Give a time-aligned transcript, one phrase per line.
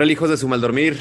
[0.00, 0.96] Hola, hijos de su mal dormir.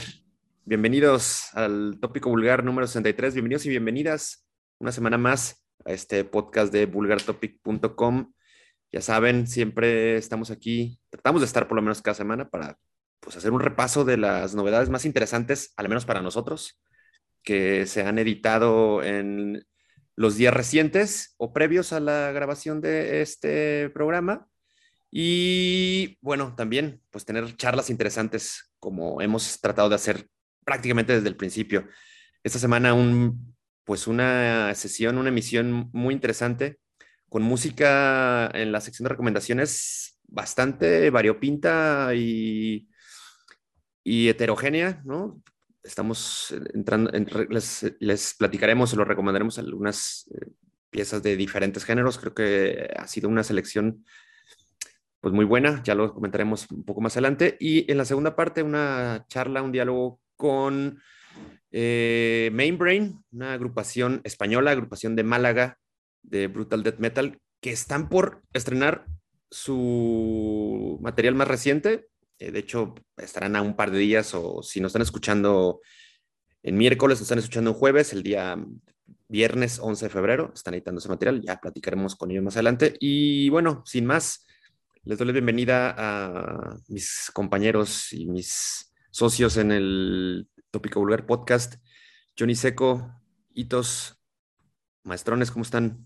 [0.65, 3.35] Bienvenidos al tópico vulgar número 63.
[3.35, 4.47] Bienvenidos y bienvenidas
[4.79, 8.33] una semana más a este podcast de vulgartopic.com.
[8.91, 12.79] Ya saben, siempre estamos aquí, tratamos de estar por lo menos cada semana para
[13.19, 16.81] pues, hacer un repaso de las novedades más interesantes, al menos para nosotros,
[17.43, 19.63] que se han editado en
[20.15, 24.47] los días recientes o previos a la grabación de este programa.
[25.11, 30.27] Y bueno, también pues tener charlas interesantes como hemos tratado de hacer
[30.65, 31.87] prácticamente desde el principio.
[32.43, 36.79] Esta semana un, pues una sesión, una emisión muy interesante
[37.29, 42.87] con música en la sección de recomendaciones bastante variopinta y,
[44.03, 45.41] heterogénea, ¿no?
[45.83, 47.11] Estamos entrando,
[47.49, 50.51] les, les, platicaremos lo recomendaremos algunas eh,
[50.89, 52.17] piezas de diferentes géneros.
[52.17, 54.03] Creo que ha sido una selección
[55.27, 57.57] pues muy buena, ya lo comentaremos un poco más adelante.
[57.59, 61.01] Y en la segunda parte, una charla, un diálogo con
[61.69, 65.79] eh, Mainbrain, una agrupación española, agrupación de Málaga
[66.23, 69.05] de Brutal Death Metal, que están por estrenar
[69.51, 72.07] su material más reciente.
[72.39, 75.81] Eh, de hecho, estarán a un par de días o si nos están escuchando
[76.63, 78.55] en miércoles, nos están escuchando en jueves, el día
[79.27, 82.95] viernes 11 de febrero, están editando ese material, ya platicaremos con ellos más adelante.
[83.01, 84.47] Y bueno, sin más,
[85.07, 91.75] les doy la bienvenida a mis compañeros y mis socios en el Tópico Vulgar Podcast.
[92.37, 93.09] Johnny Seco,
[93.53, 94.19] Hitos,
[95.03, 96.05] Maestrones, ¿cómo están?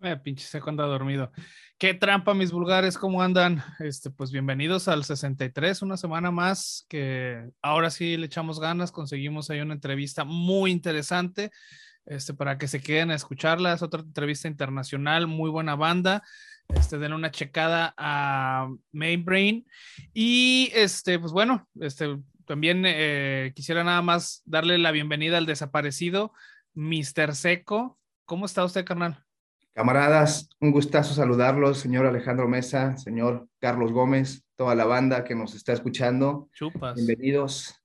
[0.00, 1.30] Eh, pinche Seco anda dormido.
[1.76, 3.62] Qué trampa, mis vulgares, ¿cómo andan?
[3.78, 9.50] Este, pues bienvenidos al 63, una semana más que ahora sí le echamos ganas, conseguimos
[9.50, 11.50] ahí una entrevista muy interesante.
[12.06, 16.22] Este, para que se queden a escucharla, es otra entrevista internacional, muy buena banda
[16.74, 19.66] este, den una checada a Mainbrain.
[20.14, 26.32] Y este, pues bueno, este, también eh, quisiera nada más darle la bienvenida al desaparecido,
[26.74, 27.34] Mr.
[27.34, 27.98] Seco.
[28.24, 29.24] ¿Cómo está usted, carnal?
[29.74, 35.54] Camaradas, un gustazo saludarlos, señor Alejandro Mesa, señor Carlos Gómez, toda la banda que nos
[35.54, 36.48] está escuchando.
[36.52, 36.96] Chupas.
[36.96, 37.80] Bienvenidos.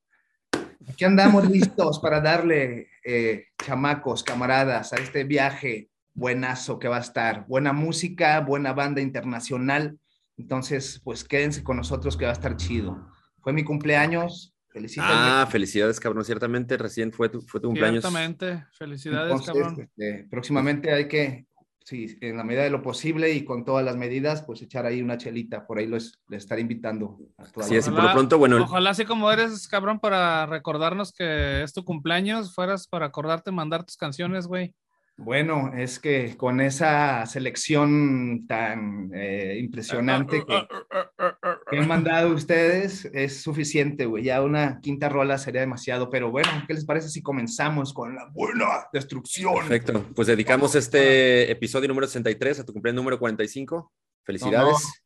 [0.89, 7.01] Aquí andamos listos para darle, eh, chamacos, camaradas, a este viaje buenazo que va a
[7.01, 7.45] estar.
[7.47, 9.97] Buena música, buena banda internacional.
[10.37, 13.07] Entonces, pues quédense con nosotros que va a estar chido.
[13.41, 14.53] Fue mi cumpleaños.
[14.69, 15.15] Felicidades.
[15.15, 16.25] Ah, felicidades, cabrón.
[16.25, 18.01] Ciertamente, recién fue tu, fue tu cumpleaños.
[18.01, 19.79] Ciertamente, felicidades, cabrón.
[19.79, 21.45] Este, próximamente hay que,
[21.85, 25.03] sí, en la medida de lo posible y con todas las medidas, pues echar ahí
[25.03, 25.67] una chelita.
[25.67, 27.19] Por ahí les, estaré invitando.
[27.37, 28.63] A sí, así por lo pronto, bueno.
[28.63, 33.83] Ojalá, así como eres, cabrón, para recordarnos que es tu cumpleaños, fueras para acordarte mandar
[33.83, 34.73] tus canciones, güey.
[35.17, 44.07] Bueno, es que con esa selección tan eh, impresionante que, han mandado ustedes es suficiente,
[44.07, 44.23] güey.
[44.23, 48.27] Ya una quinta rola sería demasiado, pero bueno, ¿qué les parece si comenzamos con la
[48.33, 49.53] buena destrucción?
[49.55, 53.91] Perfecto, pues dedicamos este episodio número 63 a tu cumpleaños número 45.
[54.25, 55.03] Felicidades.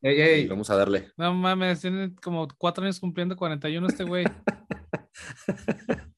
[0.48, 1.12] vamos a darle.
[1.18, 4.26] No mames, tiene como cuatro años cumpliendo 41 este güey.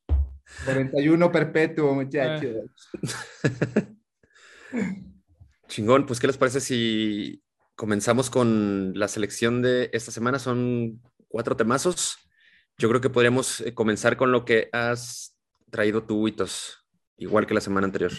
[0.65, 2.55] 41 perpetuo, muchachos.
[5.67, 7.43] Chingón, pues ¿qué les parece si
[7.75, 10.39] comenzamos con la selección de esta semana?
[10.39, 12.17] Son cuatro temazos.
[12.77, 15.35] Yo creo que podríamos eh, comenzar con lo que has
[15.69, 16.85] traído tú, Hitos,
[17.17, 18.11] igual que la semana anterior.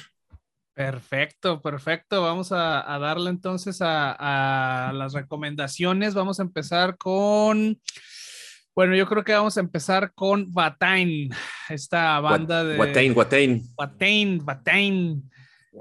[0.75, 2.22] Perfecto, perfecto.
[2.22, 4.12] Vamos a, darle entonces a,
[4.89, 6.15] a, las recomendaciones.
[6.15, 7.81] Vamos a empezar con
[8.75, 11.31] bueno, yo creo que vamos a empezar con Batain,
[11.69, 12.78] esta banda de.
[12.78, 13.62] Watain, Watain.
[13.76, 15.31] Watain, Watain.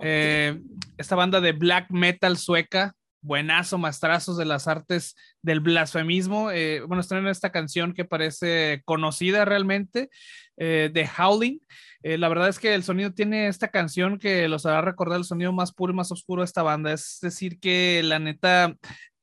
[0.02, 0.60] Eh,
[0.98, 6.52] esta banda de black metal sueca, buenazo, mastrazos de las artes del blasfemismo.
[6.52, 10.10] Eh, bueno, están en esta canción que parece conocida realmente,
[10.58, 11.60] eh, de Howling.
[12.02, 15.52] la verdad es que el sonido tiene esta canción que los hará recordar el sonido
[15.52, 16.94] más puro y más oscuro de esta banda.
[16.94, 18.76] Es decir, que la neta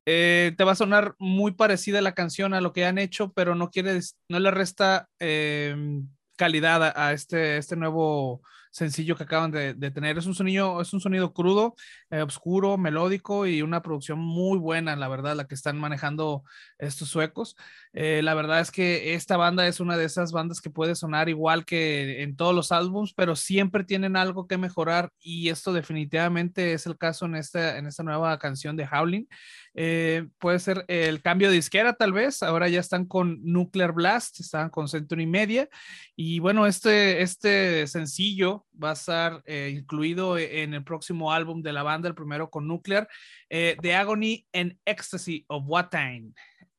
[0.07, 3.57] eh, te va a sonar muy parecida la canción a lo que han hecho, pero
[3.57, 8.41] no quiere, no le resta em, calidad a, este, este nuevo
[8.77, 10.19] sencillo que acaban de, tener.
[10.19, 11.75] Es un sonido, es un sonido crudo,
[12.11, 16.45] eh, oscuro, melódico y una producción muy buena, la verdad, la que están manejando
[16.79, 17.57] estos suecos.
[17.95, 21.31] Eh, la verdad es que esta banda es una de esas bandas que puede sonar
[21.31, 26.75] igual que en todos los álbums, pero siempre tienen algo que mejorar y esto definitivamente
[26.75, 29.27] es el caso en esta, en esta nueva canción de Howling.
[29.75, 34.41] Eh, puede ser el cambio de disquera tal vez, ahora ya están con Nuclear Blast,
[34.41, 35.69] están con Century Media
[36.15, 41.73] y bueno, este, este sencillo va a estar eh, incluido en el próximo álbum de
[41.73, 43.09] la banda, el primero con Nuclear,
[43.49, 45.91] The Agony and Ecstasy of What.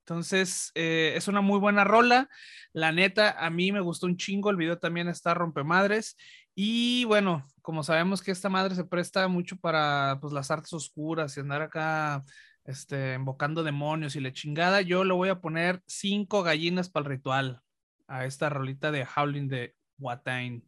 [0.08, 2.30] Entonces, eh, es una muy buena rola.
[2.72, 4.50] La neta, a mí me gustó un chingo.
[4.50, 6.16] El video también está rompemadres.
[6.56, 11.36] Y bueno, como sabemos que esta madre se presta mucho para pues, las artes oscuras
[11.36, 12.24] y andar acá
[12.64, 17.10] este, invocando demonios y la chingada, yo le voy a poner cinco gallinas para el
[17.12, 17.62] ritual
[18.08, 20.64] a esta rolita de Howling de Watain.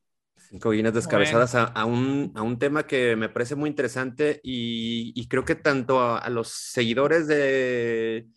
[0.50, 5.28] Cinco gallinas descabezadas a, un, a, un, tema que me parece muy interesante y, y
[5.28, 8.28] creo que tanto a, a, los seguidores de,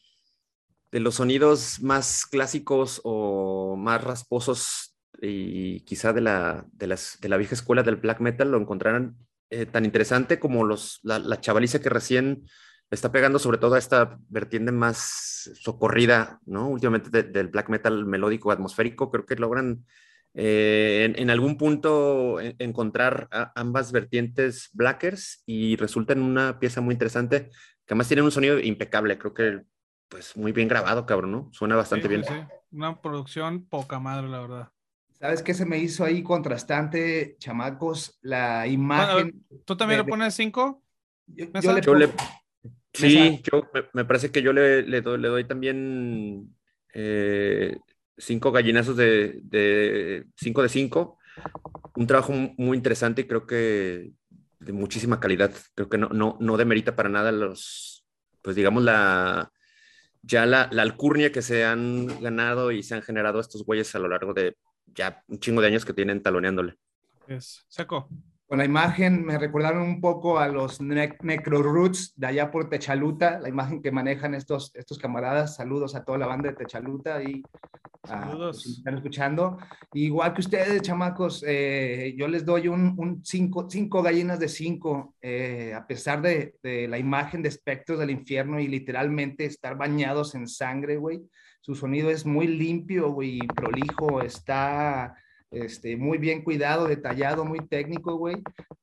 [0.90, 7.30] de los sonidos más clásicos o más rasposos y quizá de la, de, las, de
[7.30, 9.16] la vieja escuela del black metal lo encontrarán
[9.48, 12.44] eh, tan interesante como los, la, la chavaliza que recién
[12.90, 16.68] está pegando sobre todo a esta vertiente más socorrida, ¿no?
[16.68, 19.86] Últimamente del black metal melódico admosférico, creo que logran
[20.34, 27.50] eh, en, algún punto encontrar ambas vertientes blackers y resulta en una pieza muy interesante
[27.84, 29.62] que además tiene un sonido impecable, creo que
[30.08, 31.48] pues muy bien grabado, cabrón, ¿no?
[31.52, 32.22] Suena bastante bien.
[32.24, 32.34] Sí.
[32.70, 34.72] Una producción poca madre, la verdad.
[35.12, 38.18] ¿Sabes qué se me hizo ahí contrastante, chamacos?
[38.20, 39.44] La imagen.
[39.64, 40.82] ¿Tú también le pones cinco?
[41.26, 41.46] Yo,
[41.94, 42.10] le,
[42.92, 43.62] Sí, yo
[43.94, 46.54] me, parece que yo le, le, doy, le doy, también
[46.92, 47.78] eh,
[48.16, 51.18] cinco gallinazos de, de, cinco de cinco.
[51.96, 54.12] Un trabajo muy interesante y creo que
[54.60, 55.52] de muchísima calidad.
[55.74, 58.04] Creo que no, no, no demerita para nada los,
[58.42, 59.52] pues digamos, la,
[60.22, 63.98] ya la, la, alcurnia que se han ganado y se han generado estos güeyes a
[63.98, 64.56] lo largo de
[64.86, 66.76] ya un chingo de años que tienen taloneándole.
[67.26, 68.08] Es seco
[68.52, 73.40] con la imagen me recordaron un poco a los Necro Roots de allá por Techaluta,
[73.40, 75.56] la imagen que manejan estos, estos camaradas.
[75.56, 77.42] Saludos a toda la banda de Techaluta y
[78.02, 78.66] a Saludos.
[78.66, 79.56] están escuchando.
[79.94, 85.14] Igual que ustedes, chamacos, eh, yo les doy un, un cinco, cinco, gallinas de cinco,
[85.22, 90.34] eh, a pesar de, de, la imagen de espectros del infierno y literalmente estar bañados
[90.34, 91.22] en sangre, güey.
[91.62, 95.14] Su sonido es muy limpio, güey, prolijo, está
[95.52, 98.36] este, muy bien cuidado, detallado, muy técnico, güey.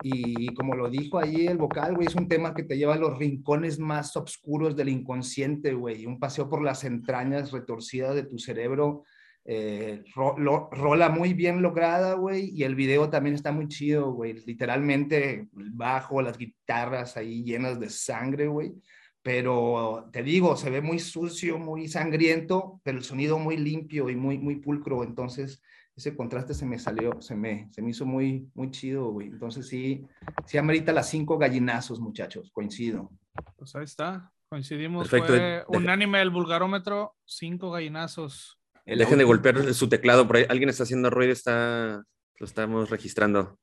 [0.04, 3.00] Y como lo dijo allí el vocal, güey, es un tema que te lleva a
[3.00, 6.06] los rincones más oscuros del inconsciente, güey.
[6.06, 9.04] Un paseo por las entrañas retorcidas de tu cerebro.
[9.46, 12.52] Eh, rola muy bien lograda, güey.
[12.54, 14.34] Y el video también está muy chido, güey.
[14.46, 18.74] Literalmente bajo, las guitarras ahí llenas de sangre, güey
[19.22, 24.16] pero te digo, se ve muy sucio, muy sangriento, pero el sonido muy limpio y
[24.16, 25.04] muy, muy pulcro.
[25.04, 25.62] Entonces,
[26.00, 29.28] ese contraste se me salió, se me, se me hizo muy, muy chido, güey.
[29.28, 30.08] Entonces sí,
[30.46, 33.12] sí amerita las cinco gallinazos, muchachos, coincido.
[33.58, 35.10] Pues ahí está, coincidimos.
[35.10, 35.34] Perfecto.
[35.68, 38.58] Fue unánime el vulgarómetro, cinco gallinazos.
[38.86, 42.02] Dejen de golpear su teclado, por ahí alguien está haciendo ruido, está,
[42.38, 43.60] lo estamos registrando.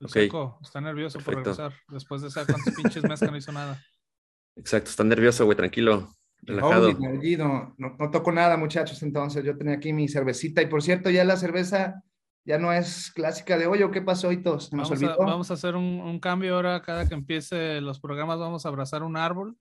[0.00, 0.30] Okay.
[0.62, 3.82] está nervioso por regresar, después de saber cuántos pinches meses que no hizo nada.
[4.56, 6.14] Exacto, está nervioso, güey, tranquilo.
[6.46, 6.92] Relajado.
[6.92, 11.24] no, no toco nada, muchachos, entonces yo tenía aquí mi cervecita y por cierto, ya
[11.24, 12.02] la cerveza
[12.44, 14.70] ya no es clásica de hoy, qué pasó, Hitos?
[14.70, 18.68] Vamos, a, vamos a hacer un, cambio ahora, cada que empiece los programas vamos a
[18.68, 19.56] abrazar un árbol,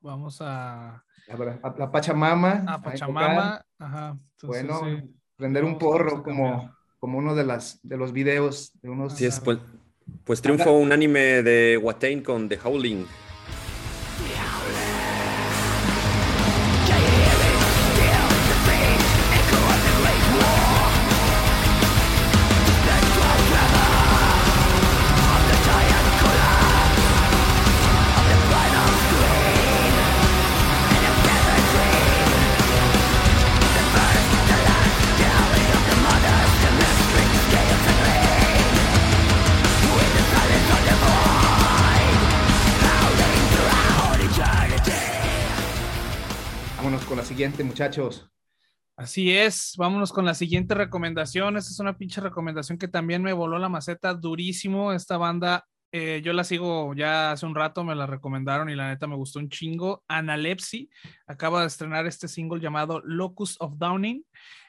[0.00, 1.04] vamos a...
[1.28, 2.64] A, la Pachamama.
[2.66, 4.18] A Pachamama, ajá.
[4.42, 4.80] bueno,
[5.36, 9.14] prender un porro como, como uno de, las, de los videos de unos...
[9.14, 9.58] Sí, es, pues,
[10.24, 13.06] pues triunfo unánime de Watain con The Howling.
[47.80, 48.28] Muchachos.
[48.94, 51.56] Así es, vámonos con la siguiente recomendación.
[51.56, 54.92] Esta es una pinche recomendación que también me voló la maceta durísimo.
[54.92, 58.88] Esta banda, eh, yo la sigo ya hace un rato, me la recomendaron y la
[58.88, 60.04] neta me gustó un chingo.
[60.08, 60.90] Analepsy
[61.26, 64.26] acaba de estrenar este single llamado Locus of Downing.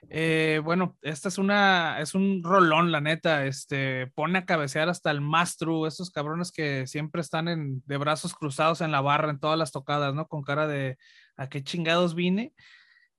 [0.10, 3.46] Eh, bueno, esta es una, es un rolón, la neta.
[3.46, 7.98] Este pone a cabecear hasta el más true, estos cabrones que siempre están en, de
[7.98, 10.30] brazos cruzados en la barra en todas las tocadas, ¿no?
[10.30, 10.98] Con cara de
[11.36, 12.54] a qué chingados vine.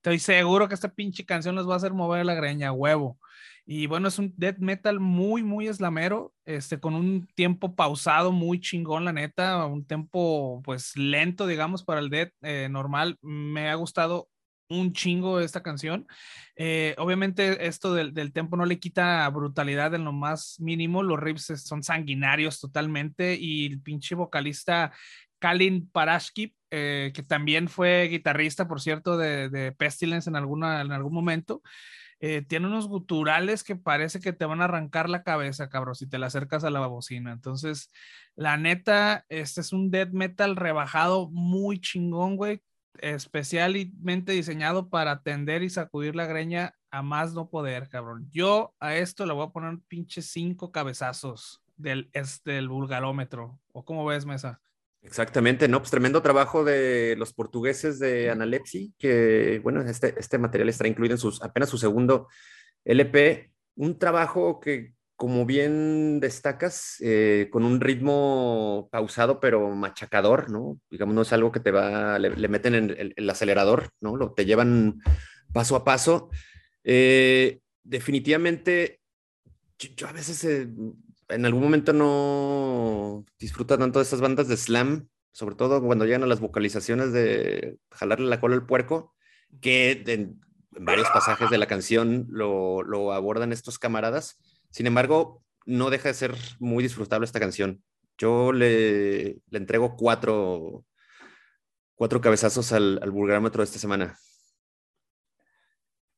[0.03, 3.21] Estoy seguro que esta pinche canción les va a hacer mover la greña, huevo.
[3.65, 8.61] Y bueno, es un death metal muy, muy eslamero, este, con un tiempo pausado muy
[8.61, 13.17] chingón, la neta, un tiempo pues lento, digamos, para el death eh, normal.
[13.23, 14.29] Me ha gustado
[14.69, 16.09] un chingo esta canción.
[16.57, 21.21] Eh, obviamente esto del, del tempo no le quita brutalidad en lo más mínimo, los
[21.21, 24.91] riffs son sanguinarios totalmente y el pinche vocalista
[25.39, 30.91] Kalin Parashkip eh, que también fue guitarrista, por cierto, de, de Pestilence en, alguna, en
[30.91, 31.63] algún momento.
[32.19, 36.09] Eh, tiene unos guturales que parece que te van a arrancar la cabeza, cabrón, si
[36.09, 37.31] te la acercas a la bocina.
[37.33, 37.91] Entonces,
[38.35, 42.63] la neta, este es un death metal rebajado muy chingón, güey,
[43.01, 48.29] especialmente diseñado para atender y sacudir la greña a más no poder, cabrón.
[48.31, 53.61] Yo a esto le voy a poner pinche cinco cabezazos del, este, del vulgarómetro.
[53.73, 54.63] ¿O cómo ves, Mesa?
[55.03, 55.81] Exactamente, ¿no?
[55.81, 61.15] Pues tremendo trabajo de los portugueses de Analepsi, que, bueno, este, este material estará incluido
[61.15, 62.29] en sus, apenas su segundo
[62.85, 63.51] LP.
[63.75, 70.81] Un trabajo que, como bien destacas, eh, con un ritmo pausado pero machacador, ¿no?
[70.89, 74.17] Digamos, no es algo que te va, le, meten en el, acelerador, ¿no?
[74.17, 75.01] Lo, te llevan
[75.53, 76.31] paso a paso.
[76.85, 79.01] Eh, definitivamente,
[79.97, 80.69] yo, a veces eh,
[81.33, 86.23] en algún momento no disfruta tanto de estas bandas de slam, sobre todo cuando llegan
[86.23, 89.15] a las vocalizaciones de jalarle la cola al puerco,
[89.61, 94.39] que en, varios pasajes de la canción lo, abordan estos camaradas.
[94.71, 97.83] Sin embargo, no deja de ser muy disfrutable esta canción.
[98.19, 100.85] Yo le, le entrego cuatro,
[101.95, 104.19] cuatro cabezazos al, al de esta semana.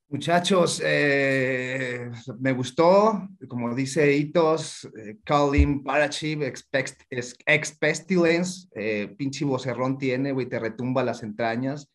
[0.09, 9.99] Muchachos, eh, me gustó, como dice Itos, eh, Colin Parachiv, ex Pestilence, eh, pinche vocerrón
[9.99, 11.91] tiene, güey, te retumba las entrañas,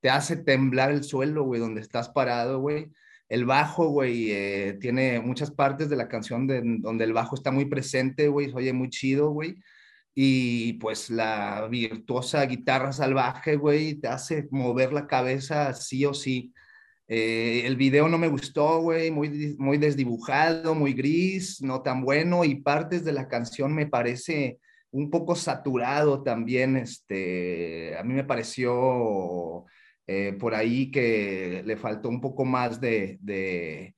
[0.00, 2.90] te hace temblar el suelo, güey, donde estás parado, güey.
[3.28, 7.50] El bajo, güey, eh, tiene muchas partes de la canción de, donde el bajo está
[7.50, 9.56] muy presente, güey, oye muy chido, güey.
[10.14, 16.52] Y pues la virtuosa guitarra salvaje, güey, te hace mover la cabeza sí o sí.
[17.14, 22.42] Eh, el video no me gustó, güey, muy, muy desdibujado, muy gris, no tan bueno,
[22.42, 24.60] y partes de la canción me parece
[24.92, 26.74] un poco saturado también.
[26.78, 29.66] Este, a mí me pareció
[30.06, 33.94] eh, por ahí que le faltó un poco más de, de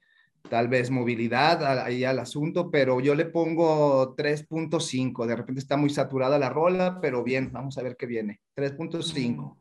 [0.50, 5.24] tal vez movilidad ahí al asunto, pero yo le pongo 3.5.
[5.24, 8.40] De repente está muy saturada la rola, pero bien, vamos a ver qué viene.
[8.56, 9.36] 3.5.
[9.36, 9.56] Mm,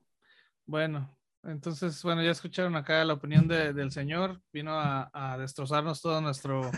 [0.66, 6.72] bueno, entonces, bueno, ya escucharon acá la opinión del señor, vino a, destrozarnos todo nuestro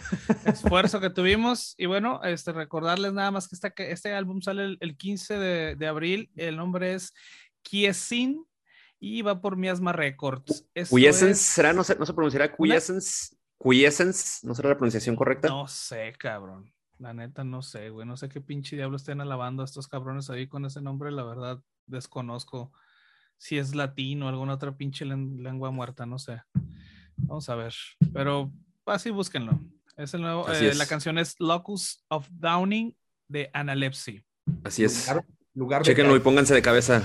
[0.45, 1.75] esfuerzo que tuvimos.
[1.77, 5.37] Y bueno, este, recordarles nada más que, que este álbum sale el, 15
[5.75, 7.13] de, abril, el nombre es
[7.61, 8.43] Kiesin
[8.99, 10.65] y va por Miasma Records.
[10.89, 11.71] Quiescence, ¿será?
[11.71, 15.47] No se, no se pronunciará Quiescence, Quiescence, ¿no será la pronunciación correcta?
[15.47, 16.73] No sé, cabrón.
[16.97, 18.07] La neta, no sé, güey.
[18.07, 21.23] No sé qué pinche diablo estén alabando a estos cabrones ahí con ese nombre, la
[21.23, 22.71] verdad, desconozco
[23.37, 26.41] si es latino o alguna otra pinche lengua muerta, no sé.
[27.17, 27.73] Vamos a ver.
[28.13, 28.51] Pero
[28.85, 29.59] así búsquenlo.
[29.97, 30.51] Es el nuevo.
[30.51, 32.95] Eh, la canción es Locus of Downing
[33.27, 34.23] de Analepsy.
[34.63, 35.11] Así es.
[35.53, 37.01] Lugar, Chequenlo y pónganse de cabeza.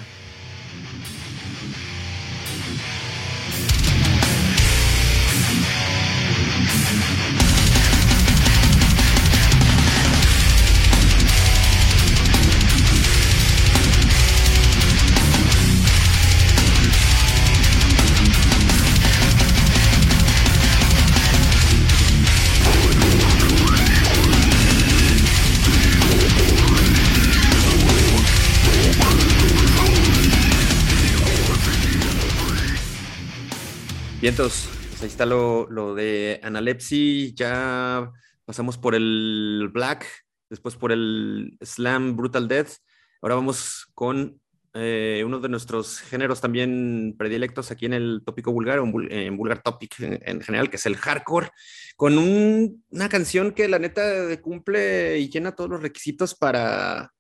[34.30, 38.12] Vientos, pues ahí está lo, lo, de Analepsy, ya
[38.44, 40.06] pasamos por el Black,
[40.49, 42.75] después por el Slam Brutal Death,
[43.22, 44.40] ahora vamos con
[44.75, 49.96] eh, uno de nuestros géneros también predilectos aquí en el tópico vulgar, en vulgar topic
[49.99, 51.50] en, general, que es el hardcore,
[51.96, 57.12] con una canción que la neta cumple y llena todos los requisitos para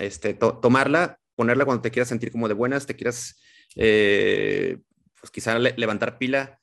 [0.00, 3.40] este, tomarla, ponerla cuando te quieras sentir como de buenas, te quieras
[3.76, 4.78] eh,
[5.20, 6.60] pues quizá levantar pila,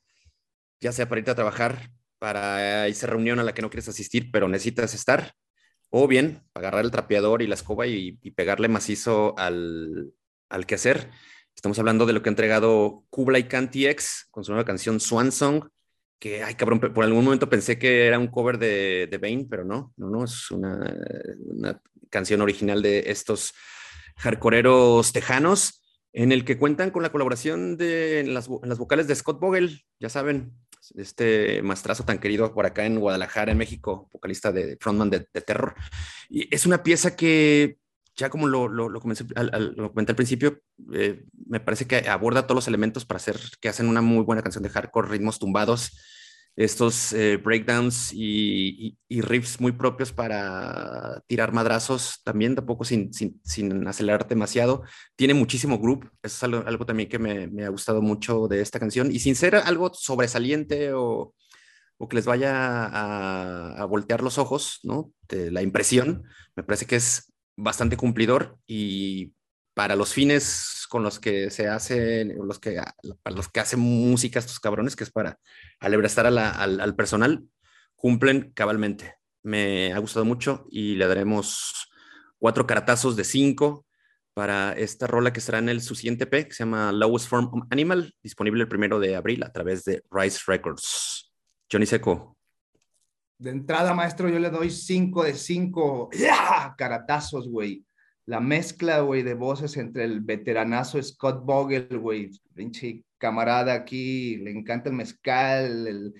[0.80, 4.30] ya sea para irte a trabajar, para esa reunión a la que no quieres asistir,
[4.32, 5.34] pero necesitas estar,
[5.90, 10.12] o bien agarrar el trapeador y la escoba y, pegarle macizo al,
[10.48, 11.10] al quehacer.
[11.54, 15.32] Estamos hablando de lo que ha entregado Kublai Khan TX con su nueva canción Swan
[15.32, 15.68] Song,
[16.18, 19.64] que, ay cabrón, por algún momento pensé que era un cover de, de Bane, pero
[19.64, 20.78] no, no, no, es una,
[21.38, 23.52] una canción original de estos
[24.16, 25.82] hardcoreeros tejanos
[26.12, 30.52] en el que cuentan con la colaboración de las, vocales de Scott Vogel, ya saben,
[30.94, 35.74] este maestrazo tan querido por acá en Guadalajara, en México, vocalista de frontman de, Terror.
[36.28, 37.78] Y es una pieza que,
[38.14, 40.60] ya como lo, lo, lo, comenté, al, comenté al principio,
[40.92, 44.42] eh, me parece que aborda todos los elementos para hacer que hacen una muy buena
[44.42, 45.98] canción de hardcore, ritmos tumbados,
[46.56, 54.26] estos eh, breakdowns y, riffs muy propios para tirar madrazos, también tampoco sin, sin, acelerar
[54.26, 54.82] demasiado.
[55.16, 59.12] Tiene muchísimo group, eso es algo, también que me, ha gustado mucho de esta canción,
[59.12, 61.34] y sin ser algo sobresaliente o,
[62.08, 65.12] que les vaya a, a, voltear los ojos, ¿no?
[65.28, 69.32] De la impresión, me parece que es bastante cumplidor y
[69.74, 72.82] para los fines con los que se hacen, los que,
[73.26, 75.38] los que hacen música estos cabrones, que es para
[75.78, 77.44] alebrestar al, al, personal,
[77.94, 79.16] cumplen cabalmente.
[79.42, 81.90] Me ha gustado mucho y le daremos
[82.38, 83.84] cuatro caratazos de cinco
[84.32, 87.66] para esta rola que será en el su siguiente P, que se llama Lowest Form
[87.68, 91.30] Animal, disponible el primero de abril a través de Rise Records.
[91.70, 92.38] Johnny Seco.
[93.36, 96.08] De entrada, maestro, yo le doy cinco de cinco.
[96.78, 97.84] Caratazos, güey
[98.26, 104.50] la mezcla, güey, de voces entre el veteranazo Scott Vogel, güey, pinche camarada aquí, le
[104.50, 106.14] encanta el mezcal, el...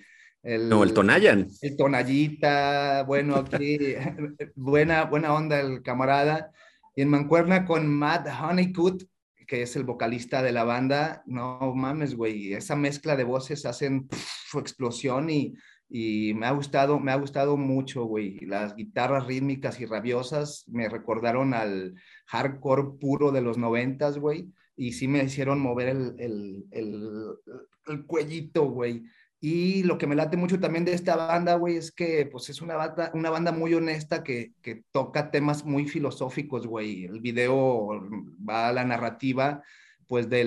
[0.44, 1.48] el no, el Tonayan.
[1.60, 3.78] El Tonallita, bueno, aquí,
[4.54, 6.52] buena, buena onda el camarada.
[6.94, 9.02] Y en mancuerna con Matt Honeycutt,
[9.46, 14.08] que es el vocalista de la banda, no mames, güey, esa mezcla de voces hacen
[14.48, 15.54] su explosión y
[15.88, 18.40] y me ha gustado, me ha gustado mucho, güey.
[18.40, 21.94] Las guitarras rítmicas y rabiosas me recordaron al
[22.26, 27.20] hardcore puro de los noventas, güey, y sí me hicieron mover el, el, el,
[27.86, 29.04] el cuellito, güey.
[29.38, 32.62] Y lo que me late mucho también de esta banda, güey, es que pues es
[32.62, 37.04] una banda, una banda muy honesta que, que toca temas muy filosóficos, güey.
[37.04, 37.88] El video
[38.48, 39.62] va a la narrativa
[40.06, 40.44] pues de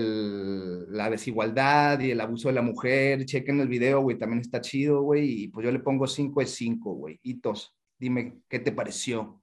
[0.90, 3.26] la desigualdad y el abuso de la mujer.
[3.26, 5.44] Chequen el video, güey, también está chido, güey.
[5.44, 7.20] Y pues yo le pongo 5 de 5, güey.
[7.24, 9.42] Hitos, dime, ¿qué te pareció?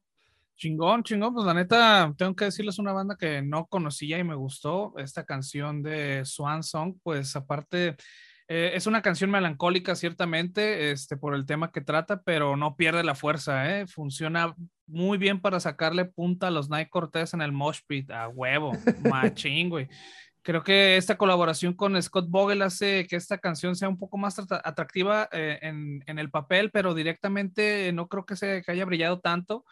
[0.56, 4.35] Chingón, chingón, pues la neta, tengo que decirles una banda que no conocía y me
[4.35, 7.96] gustó, esta canción de Swan Song, pues aparte,
[8.48, 13.05] eh, es una canción melancólica ciertamente, este, por el tema que trata, pero no pierde
[13.05, 13.87] la fuerza, ¿eh?
[13.87, 18.29] funciona muy bien para sacarle punta a los Night Cortés en el Mosh Pit, a
[18.29, 18.72] huevo,
[19.05, 19.88] machín, güey.
[20.42, 24.38] Creo que esta colaboración con Scott Vogel hace que esta canción sea un poco más
[24.38, 29.18] atractiva eh, en, en, el papel, pero directamente no creo que, se, que haya brillado
[29.18, 29.64] tanto.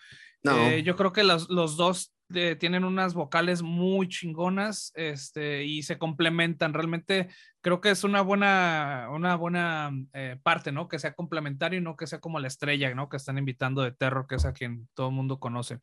[0.43, 5.83] Eh, yo creo que los, los dos eh, tienen unas vocales muy chingonas este, y
[5.83, 6.73] se complementan.
[6.73, 7.29] Realmente
[7.61, 10.89] creo que es una buena, una buena eh, parte, ¿no?
[10.89, 13.09] Que sea complementario y no que sea como la estrella, ¿no?
[13.09, 15.79] Que están invitando de Terror, que es a quien todo el mundo conoce.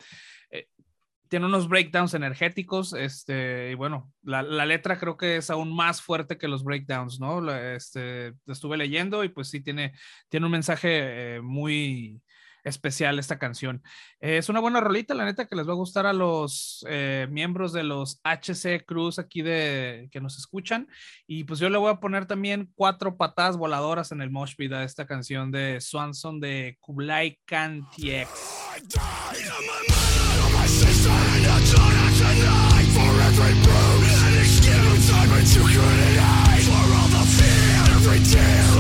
[1.30, 6.02] tiene unos breakdowns energéticos, este, y bueno, la, la, letra creo que es aún más
[6.02, 7.50] fuerte que los breakdowns, ¿no?
[7.54, 9.94] este, estuve leyendo y pues sí tiene,
[10.28, 12.22] tiene un mensaje muy,
[12.64, 13.82] especial esta canción.
[14.20, 17.74] es una buena rolita, la neta, que les va a gustar a los eh, miembros
[17.74, 20.88] de los HC Cruz aquí de que nos escuchan.
[21.28, 24.72] Y pues yo le voy a poner también cuatro patadas voladoras en el Mosh Pit
[24.74, 28.30] a esta canción de Swanson de Kublai Khan TX.
[38.22, 38.71] Listo,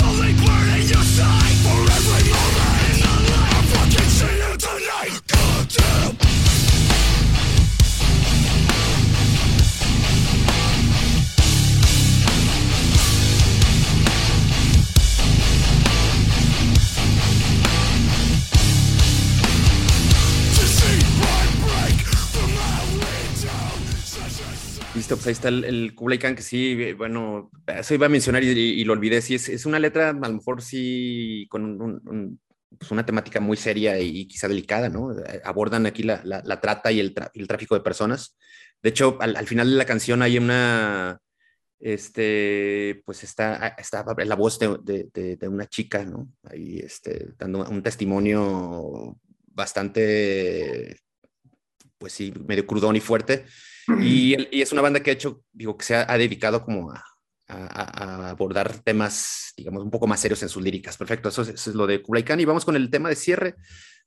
[25.16, 28.84] pues ahí está el, el Kublai Khan, que sí, bueno, eso iba a mencionar y,
[28.84, 29.22] lo olvidé.
[29.22, 32.40] Sí, es, es, una letra, a lo mejor sí, con un,
[32.78, 35.14] pues una temática muy seria y, quizá delicada, ¿no?
[35.44, 38.38] Abordan aquí la, la, trata y el, el, tráfico de personas.
[38.82, 41.20] De hecho, al, al, final de la canción hay una,
[41.80, 44.78] este, pues está, está la voz de,
[45.14, 46.32] de, de, una chica, ¿no?
[46.44, 50.98] Ahí, este, dando un testimonio bastante,
[51.98, 53.46] pues sí, medio crudón y fuerte.
[54.00, 56.92] Y, y, es una banda que ha hecho, digo, que se ha, ha dedicado como
[56.92, 57.04] a,
[57.52, 60.98] a, abordar temas, digamos, un poco más serios en sus líricas.
[60.98, 62.40] Perfecto, eso es, lo de Kublai Khan.
[62.40, 63.56] Y vamos con el tema de cierre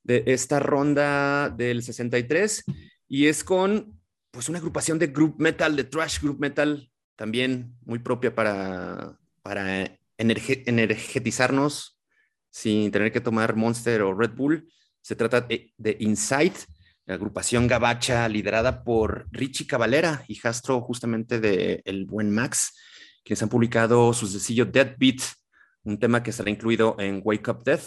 [0.03, 2.65] de esta ronda del 63.
[3.09, 7.99] Y es con, pues, una agrupación de group metal, de trash group metal, también muy
[8.01, 11.99] propia para, para energetizarnos
[12.51, 14.69] sin tener que tomar Monster o Red Bull.
[15.01, 16.55] Se trata de, de Insight,
[17.07, 22.73] la agrupación gabacha liderada por Richie Cavalera, hijastro justamente de el buen Max
[23.25, 25.21] quienes han publicado su sencillo Dead Beat,
[25.85, 27.85] un tema que estará incluido en Wake Up Death,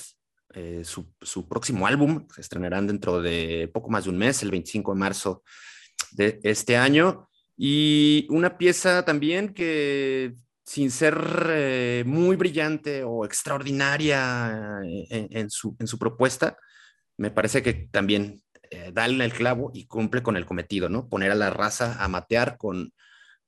[0.54, 2.28] eh, su, su, próximo álbum.
[2.34, 5.44] Se estrenarán dentro de poco más de un mes, el 25 de marzo
[6.12, 7.30] de este año.
[7.56, 15.88] Y una pieza también que sin ser eh, muy brillante o extraordinaria en, su, en,
[15.88, 16.58] su, propuesta,
[17.16, 21.08] me parece que también eh, da el clavo y cumple con el cometido, ¿no?
[21.08, 22.92] Poner a la raza a matear con,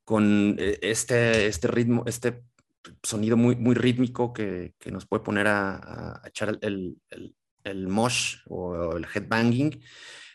[0.10, 2.42] con eh, este, este ritmo, este
[3.04, 5.76] sonido muy, muy rítmico que, que nos puede poner a,
[6.24, 9.80] a echar el, el, el, mosh o el headbanging,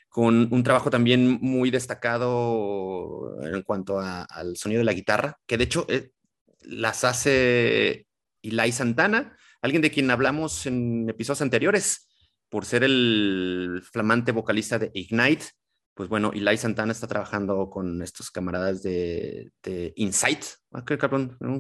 [0.09, 5.65] con un trabajo también muy destacado en cuanto al sonido de la guitarra, que de
[5.65, 6.13] hecho eh,
[6.61, 8.07] las hace
[8.43, 12.09] Eli Santana, alguien de quien hablamos en episodios anteriores,
[12.49, 15.47] por ser el flamante vocalista de Ignite,
[15.95, 19.53] pues bueno, Eli Santana está trabajando con estos camaradas de,
[19.97, 20.85] Insight, ah,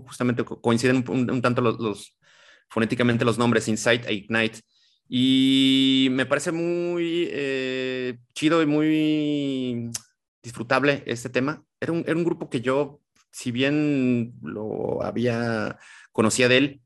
[0.06, 2.18] justamente coinciden un, tanto los,
[2.68, 4.60] fonéticamente los nombres, Insight e Ignite.
[5.08, 9.90] Y me parece muy eh, chido y muy
[10.42, 11.62] disfrutable este tema.
[11.80, 15.78] Era un, era un, grupo que yo, si bien lo había,
[16.10, 16.82] conocía de él,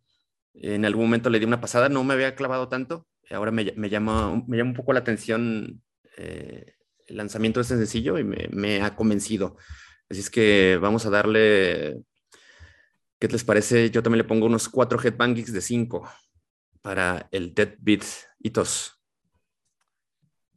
[0.55, 3.89] en algún momento le di una pasada, no me había clavado tanto, ahora me, me,
[3.89, 5.83] llama, me llama un poco la atención
[6.17, 6.78] eh,
[7.09, 9.57] el lanzamiento de este sencillo y me, me, ha convencido.
[10.09, 11.99] Así es que vamos a darle,
[13.19, 13.91] ¿qué les parece?
[13.91, 16.09] Yo también le pongo unos cuatro headbangings de cinco
[16.83, 18.05] para el Dead Beat
[18.41, 18.95] Hitos.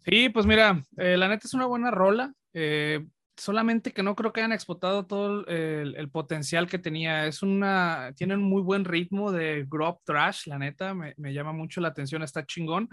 [0.05, 2.33] Sí, pues mira, eh, la neta es una buena rola.
[2.53, 3.05] Eh,
[3.41, 7.25] solamente que no creo que hayan explotado todo el, potencial que tenía.
[7.27, 11.89] Es una, tienen muy buen ritmo de grub trash, la neta, me, llama mucho la
[11.89, 12.89] atención, está chingón.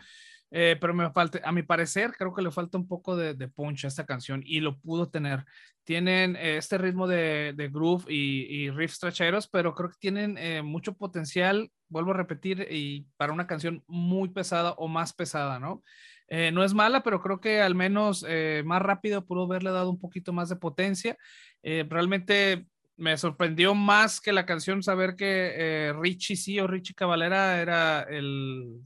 [0.50, 3.48] Eh, pero me falta, a mi parecer, creo que le falta un poco de, de
[3.48, 5.44] punch a esta canción y lo pudo tener.
[5.84, 10.38] Tienen eh, este ritmo de, de groove y, y, riffs tracheros, pero creo que tienen
[10.38, 15.58] eh, mucho potencial, vuelvo a repetir, y para una canción muy pesada o más pesada,
[15.58, 15.82] ¿no?
[16.28, 19.90] Eh, no es mala, pero creo que al menos eh, más rápido pudo haberle dado
[19.90, 21.16] un poquito más de potencia.
[21.62, 27.60] Eh, realmente me sorprendió más que la canción saber que Richie sí o Richie Cavalera
[27.60, 28.80] era el,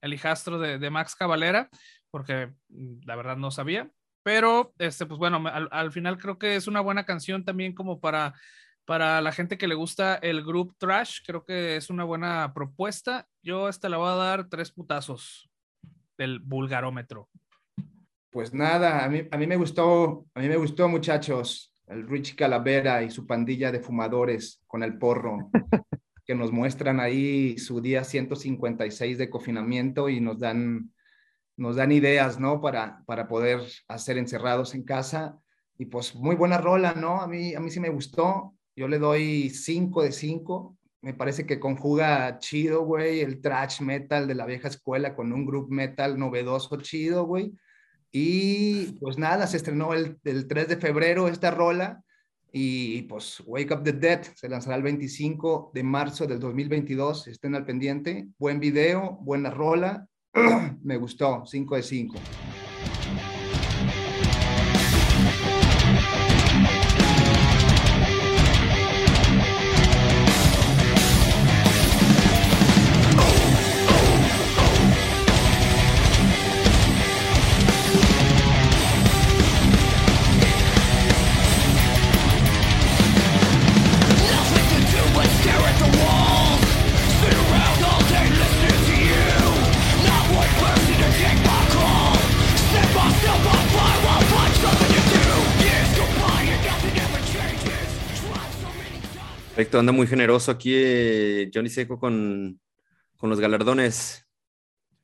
[0.00, 1.68] el hijastro de, Max Cavalera,
[2.10, 3.90] porque mm, la verdad no sabía.
[4.22, 8.34] Pero, este, pues bueno, al, final creo que es una buena canción también como para,
[8.84, 11.20] para la gente que le gusta el group trash.
[11.24, 13.28] Creo que es una buena propuesta.
[13.42, 15.48] Yo esta le voy a dar tres putazos
[16.16, 17.28] del vulgarómetro?
[18.30, 22.34] Pues nada, a mí, a mí me gustó, a mí me gustó, muchachos, el Rich
[22.34, 25.50] Calavera y su pandilla de fumadores con el porro,
[26.26, 30.92] que nos muestran ahí su día 156 de confinamiento y nos dan,
[31.56, 32.60] nos dan ideas, ¿no?
[32.60, 35.38] Para, para poder hacer encerrados en casa.
[35.78, 37.20] Y pues muy buena rola, ¿no?
[37.20, 38.54] A mí, a mí sí me gustó.
[38.74, 44.26] Yo le doy 5 de 5 me parece que conjuga chido, güey, el trash metal
[44.26, 47.52] de la vieja escuela con un group metal novedoso chido, güey.
[48.10, 52.02] Y pues nada, se estrenó el, 3 de febrero esta rola
[52.58, 57.28] y pues Wake Up the Dead se lanzará el 25 de marzo del 2022.
[57.28, 58.28] Estén al pendiente.
[58.38, 60.08] Buen video, buena rola.
[60.82, 62.18] me gustó, 5 de 5.
[99.76, 102.58] Perfecto, anda muy generoso aquí eh, Johnny Seco con,
[103.18, 104.26] con, los galardones.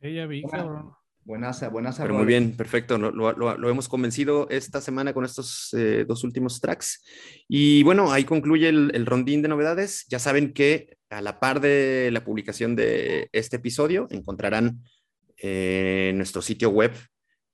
[0.00, 0.92] Ella vi, cabrón.
[1.24, 1.98] Buenas, buenas.
[1.98, 2.96] Pero muy bien, perfecto.
[2.96, 7.04] Lo, lo, lo, hemos convencido esta semana con estos eh, dos últimos tracks.
[7.48, 10.06] Y bueno, ahí concluye el, el, rondín de novedades.
[10.08, 14.82] Ya saben que a la par de la publicación de este episodio encontrarán
[15.36, 16.92] eh, en nuestro sitio web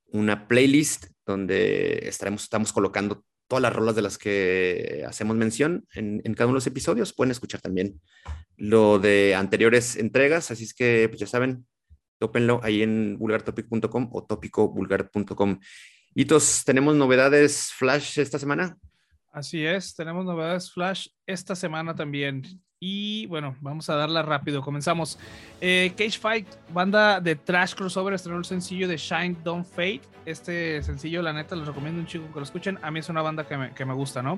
[0.07, 6.21] una playlist donde estaremos, estamos colocando todas las rolas de las que hacemos mención en,
[6.35, 7.13] cada uno de los episodios.
[7.13, 7.99] Pueden escuchar también
[8.55, 11.65] lo de anteriores entregas, así es que pues ya saben,
[12.19, 15.59] tópenlo ahí en vulgartopic.com o tópicovulgar.com.
[16.13, 18.77] Hitos, ¿tenemos novedades Flash esta semana?
[19.31, 22.43] Así es, tenemos novedades Flash esta semana también.
[22.79, 24.61] Y bueno, vamos a darla rápido.
[24.61, 25.19] Comenzamos.
[25.59, 30.01] Eh, Cage Fight, banda de trash crossover, estrenó el sencillo de Shine Don't Fade.
[30.29, 32.77] Este sencillo, la neta, les recomiendo un chico que lo escuchen.
[32.83, 34.37] A mí es una banda que me, que me gusta, ¿no?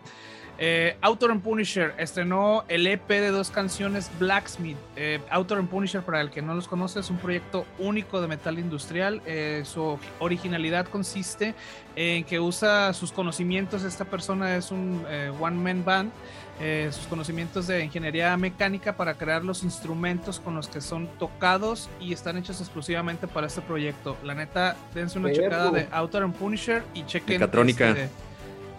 [0.57, 4.77] Eh, Autor and Punisher estrenó el EP de dos canciones Blacksmith.
[4.95, 8.27] Eh, Autor and Punisher, para el que no los conoce, es un proyecto único de
[8.29, 9.21] metal industrial.
[9.25, 11.55] Eh, su originalidad consiste
[11.97, 13.83] en que usa sus conocimientos.
[13.83, 15.03] Esta persona es un
[15.41, 16.11] one-man band
[16.61, 21.89] eh, sus conocimientos de ingeniería mecánica para crear los instrumentos con los que son tocados
[21.99, 24.15] y están hechos exclusivamente para este proyecto.
[24.23, 27.39] La neta, dense una checada de Outer and Punisher y chequen.
[27.39, 27.89] Mecatrónica.
[27.89, 28.09] este,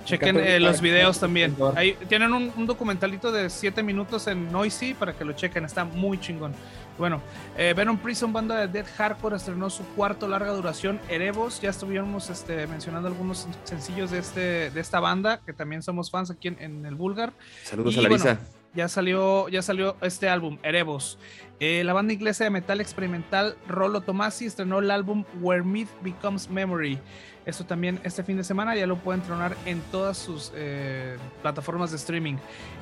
[0.04, 1.56] chequen eh, los videos también.
[1.76, 5.84] Ahí tienen un, un documentalito de 7 minutos en Noisy para que lo chequen, está
[5.84, 6.52] muy chingón.
[6.98, 7.22] Bueno,
[7.56, 11.60] eh, Venom Prison, banda de Dead Hardcore, estrenó su cuarto larga duración, Erebos.
[11.60, 16.30] Ya estuvimos este, mencionando algunos sencillos de, este, de esta banda, que también somos fans
[16.30, 17.32] aquí en, en el Vulgar.
[17.64, 18.24] Saludos Y a Larisa.
[18.34, 18.40] bueno,
[18.74, 21.18] ya salió, ya salió este álbum, Erebos.
[21.60, 26.50] Eh, la banda inglesa de metal experimental Rollo Tomasi estrenó el álbum Where Myth Becomes
[26.50, 26.98] Memory.
[27.44, 31.90] Esto también este fin de semana ya lo pueden tronar en todas sus eh, plataformas
[31.90, 32.36] de streaming.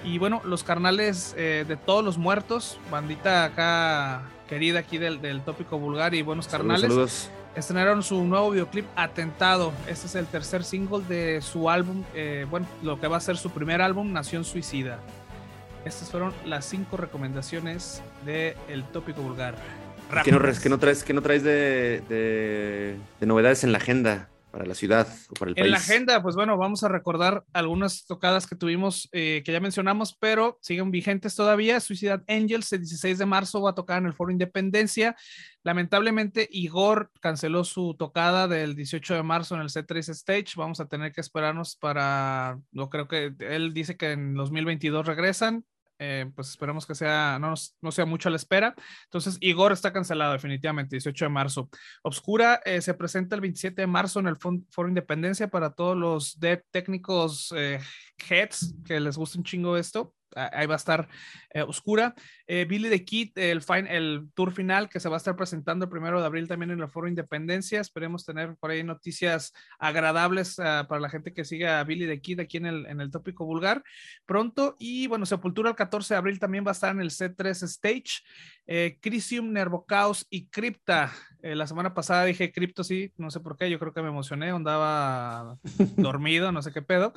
[0.05, 5.43] Y bueno, los carnales eh, de todos los muertos, bandita acá querida aquí del, del
[5.43, 7.31] tópico vulgar y buenos carnales, saludos.
[7.55, 9.73] estrenaron su nuevo videoclip Atentado.
[9.89, 13.37] Este es el tercer single de su álbum, eh, bueno, lo que va a ser
[13.37, 14.99] su primer álbum, Nación Suicida.
[15.85, 19.55] Estas fueron las cinco recomendaciones de El Tópico Vulgar.
[20.25, 24.29] ¿Qué no, qué no traes, qué no traes de, de- de novedades en la agenda
[24.51, 25.65] para la ciudad o para el país?
[25.67, 29.61] En la agenda, pues bueno, vamos a recordar algunas tocadas que tuvimos, eh, que ya
[29.61, 31.79] mencionamos, pero siguen vigentes todavía.
[31.79, 35.15] Suicide Angels, el 16 de marzo, va a tocar en el Foro Independencia.
[35.63, 40.55] Lamentablemente, Igor canceló su tocada del 18 de marzo en el C3 Stage.
[40.57, 45.65] Vamos a tener que esperarnos para, no creo que él dice que en 2022 regresan.
[46.03, 48.75] Eh, pues esperemos que sea, no, no sea mucho a la espera.
[49.05, 51.69] Entonces, Igor está cancelado definitivamente, 18 de marzo.
[52.03, 56.39] Obscura eh, se presenta el 27 de marzo en el Foro Independencia para todos los
[56.71, 57.79] técnicos eh,
[58.31, 60.15] heads que les gusta un chingo esto.
[60.35, 61.09] Ah, Ahí va a estar
[61.53, 62.15] eh, Oscura.
[62.53, 65.85] Eh, Billy the Kid, el, fin- el tour final que se va a estar presentando
[65.85, 67.81] el primero de abril también en el Foro Independencia.
[67.81, 72.21] Esperemos tener por ahí noticias agradables ah, para la gente que siga a Billy the
[72.21, 73.85] Kid aquí en el, en el tópico vulgar
[74.27, 74.75] pronto.
[74.81, 78.25] Y bueno, Sepultura el 14 de abril también va a estar en el C3 Stage.
[78.73, 81.13] Eh, Crisium, Nervocaos y Crypta.
[81.43, 84.09] Eh, la semana pasada dije Crypto, sí, no sé por qué, yo creo que me
[84.09, 85.57] emocioné, andaba
[85.97, 87.13] dormido, no sé qué pedo.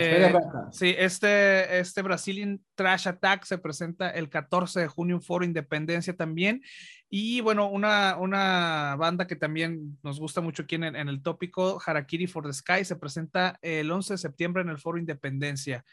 [0.00, 0.32] Eh.
[0.72, 6.16] Sí, este, este Brazilian Trash Attack se presenta el 14 de junio en Foro Independencia
[6.16, 6.62] también.
[7.08, 12.26] Y bueno, una, una banda que también nos gusta mucho aquí en el tópico, Harakiri
[12.26, 15.84] for the Sky, se presenta el 11 de septiembre en el Foro Independencia.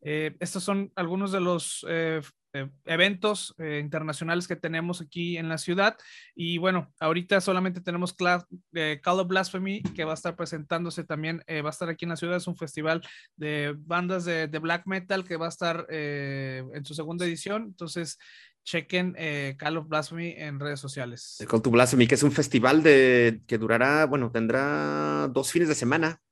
[0.00, 2.20] Eh, estos son algunos de los eh,
[2.54, 5.98] eh, eventos eh, internacionales que tenemos aquí en la ciudad.
[6.34, 11.04] Y bueno, ahorita solamente tenemos Cla- eh, Call of Blasphemy, que va a estar presentándose
[11.04, 12.36] también, eh, va a estar aquí en la ciudad.
[12.36, 13.02] Es un festival
[13.36, 17.64] de bandas de, de black metal que va a estar eh, en su segunda edición.
[17.64, 18.18] Entonces,
[18.64, 19.14] chequen
[19.58, 21.36] Call of Blasphemy en redes sociales.
[21.38, 25.68] The Call to Blasphemy, que es un festival de, que durará, bueno, tendrá dos fines
[25.68, 26.22] de semana.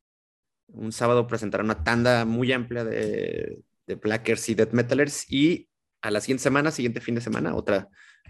[0.69, 5.69] Un sábado presentará una tanda muy amplia de, de blackers y death metalers y
[6.03, 7.89] a la siguiente semana, siguiente fin de semana, otra,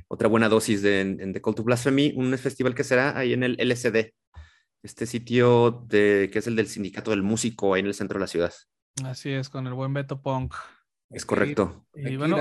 [0.09, 3.33] otra buena dosis de en, en The Call to Blasphemy, un festival que será ahí
[3.33, 4.13] en el LSD,
[4.83, 8.21] este sitio de, que es el del sindicato del músico ahí en el centro de
[8.21, 8.53] la ciudad.
[9.05, 10.55] Así es, con el buen Beto Punk.
[11.11, 11.87] Es correcto.
[11.95, 12.37] Y ir, bueno,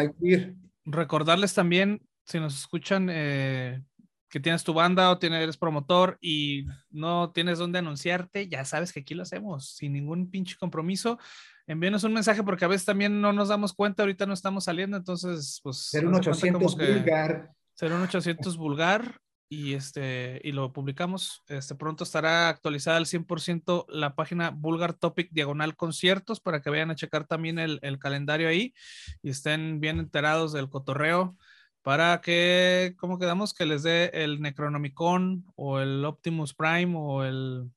[0.85, 3.81] recordarles también, si nos escuchan, eh,
[4.29, 8.93] que tienes tu banda o tienes, eres promotor y no tienes dónde anunciarte, ya sabes
[8.93, 11.19] que aquí lo hacemos sin ningún pinche compromiso.
[11.67, 14.97] Envíenos un mensaje porque a veces también no nos damos cuenta, ahorita no estamos saliendo,
[14.97, 15.77] entonces, pues.
[15.89, 17.51] Ser un haz de cuenta 800 como que- vulgar.
[17.73, 19.19] ser un 800 vulgar
[19.49, 21.43] y este y lo publicamos.
[21.47, 26.89] Este pronto estará actualizada al 100% la página Vulgar Topic Diagonal Conciertos para que vayan
[26.91, 28.73] a checar también el, el calendario ahí
[29.21, 31.35] y estén bien enterados del cotorreo
[31.81, 33.53] para que, ¿cómo quedamos?
[33.53, 37.69] Que les dé el Necronomicon o el Optimus Prime o el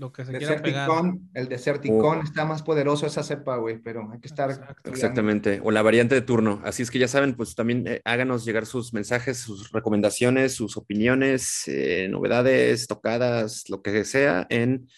[0.00, 0.88] lo que se quiera pegar.
[0.88, 4.50] Deserticon, el Deserticon está más poderoso esa cepa, güey, pero hay que estar.
[4.50, 4.90] Exacto.
[4.90, 6.60] Exactamente, o la variante de turno.
[6.64, 10.76] Así es que ya saben, pues también eh, háganos llegar sus mensajes, sus recomendaciones, sus
[10.76, 14.88] opiniones, eh, novedades, tocadas, lo que sea en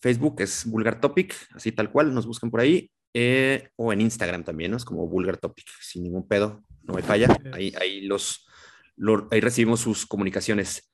[0.00, 4.44] Facebook, es Vulgar Topic, así tal cual, nos buscan por ahí, eh, o en Instagram
[4.44, 4.76] también, ¿no?
[4.76, 8.46] Es como Vulgar Topic, sin ningún pedo, no hay falla, ahí, ahí, los,
[8.94, 10.92] lo- ahí recibimos sus comunicaciones.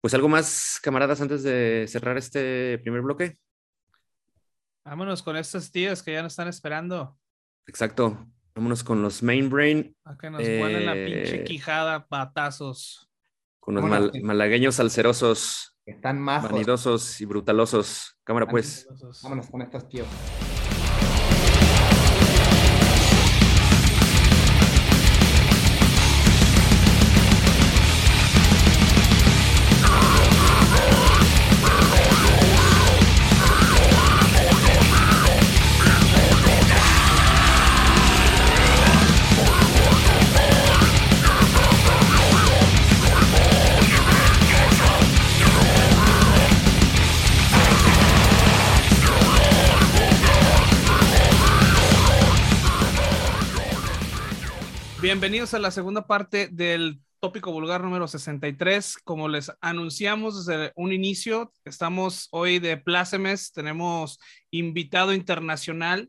[0.00, 3.38] Pues algo más, camaradas, antes de cerrar este primer bloque.
[4.84, 7.18] Vámonos con estos tíos que ya nos están esperando
[7.66, 9.94] Exacto, vámonos con los Main Brain.
[10.04, 13.08] a que nos vuelen la Eh, pinche quijada, patazos.
[13.60, 16.50] Con los mal- malagueños salserosos, Están majos.
[16.50, 18.18] vanidosos y brutalosos.
[18.24, 18.88] Cámara, pues.
[19.22, 20.08] Vámonos con estos tíos.
[55.20, 58.96] Bienvenidos a la segunda parte del tópico vulgar número 63.
[59.04, 64.18] Como les anunciamos desde un inicio, estamos hoy de plácemes, tenemos
[64.50, 66.08] invitado internacional,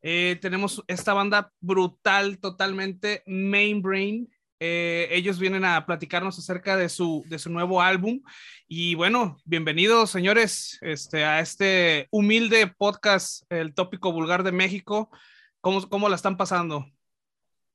[0.00, 4.32] eh, tenemos esta banda brutal, totalmente Mainbrain.
[4.60, 8.22] Eh, ellos vienen a platicarnos acerca de su, de su nuevo álbum.
[8.68, 15.10] Y bueno, bienvenidos, señores, este, a este humilde podcast, el tópico vulgar de México.
[15.60, 16.86] ¿Cómo, cómo la están pasando?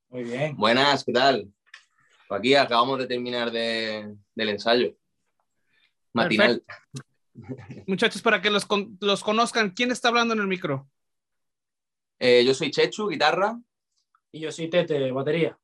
[0.10, 0.56] Muy bien.
[0.56, 1.52] Buenas, ¿qué tal?
[2.30, 4.96] Aquí acabamos de terminar de, del ensayo
[6.14, 6.64] matinal.
[7.86, 8.68] Muchachos, para que los,
[9.00, 10.90] los, conozcan, ¿quién está hablando en el micro?
[12.20, 13.60] Eh, yo soy Chechu, guitarra.
[14.32, 15.58] Y yo soy Tete, batería.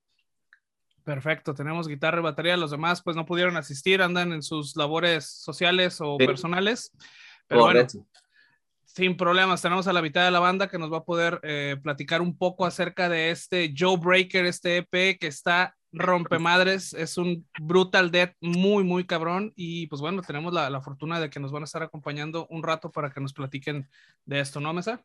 [1.03, 2.55] Perfecto, tenemos guitarra y batería.
[2.55, 6.25] Los demás, pues no pudieron asistir, andan en sus labores sociales o sí.
[6.25, 6.91] personales.
[7.47, 7.97] Pero Correcto.
[7.97, 8.09] bueno,
[8.93, 11.77] sin problemas, tenemos a la mitad de la banda que nos va a poder eh,
[11.81, 17.47] platicar un poco acerca de este Joe Breaker, este EP que está rompemadres, es un
[17.59, 19.51] brutal death muy, muy cabrón.
[19.55, 22.61] Y pues bueno, tenemos la, la, fortuna de que nos van a estar acompañando un
[22.61, 23.87] rato para que nos platiquen
[24.25, 25.03] de esto, ¿no, Mesa?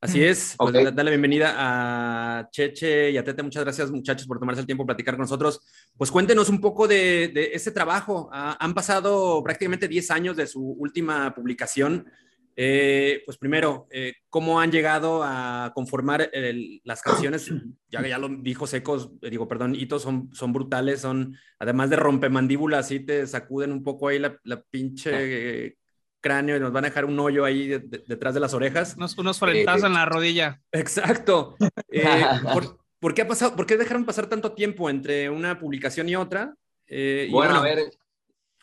[0.00, 0.90] Así es, pues okay.
[0.92, 3.42] dale bienvenida a Cheche y a Tete.
[3.42, 5.60] Muchas gracias, muchachos, por tomarse el tiempo de platicar con nosotros.
[5.96, 8.28] Pues cuéntenos un poco de, de ese trabajo.
[8.32, 12.10] Ah, han pasado prácticamente 10 años de su última publicación.
[12.54, 17.50] Eh, pues primero, eh, ¿cómo han llegado a conformar el, las canciones?
[17.92, 21.96] Ya, ya lo dijo Secos, eh, digo, perdón, hitos son, son brutales, son, además de
[21.96, 25.76] rompemandíbulas, sí te sacuden un poco ahí la, la pinche eh,
[26.22, 28.94] cráneo y nos van a dejar un hoyo ahí de, de, detrás de las orejas.
[28.96, 30.62] Unos, unos frentazos en la rodilla.
[30.72, 31.54] Exacto.
[32.54, 36.16] ¿por, ¿por, qué ha pasado, ¿Por qué dejaron pasar tanto tiempo entre una publicación y
[36.16, 36.54] otra?
[36.88, 37.78] bueno, y bueno, a ver,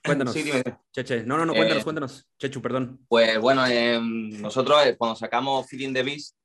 [0.09, 0.51] Cuéntanos, sí,
[0.91, 1.23] Cheche.
[1.23, 2.27] No, no, no, cuéntanos, eh, cuéntanos.
[2.37, 3.05] Chechu, perdón.
[3.07, 6.35] Pues bueno, eh, nosotros cuando sacamos Feeding the Beast,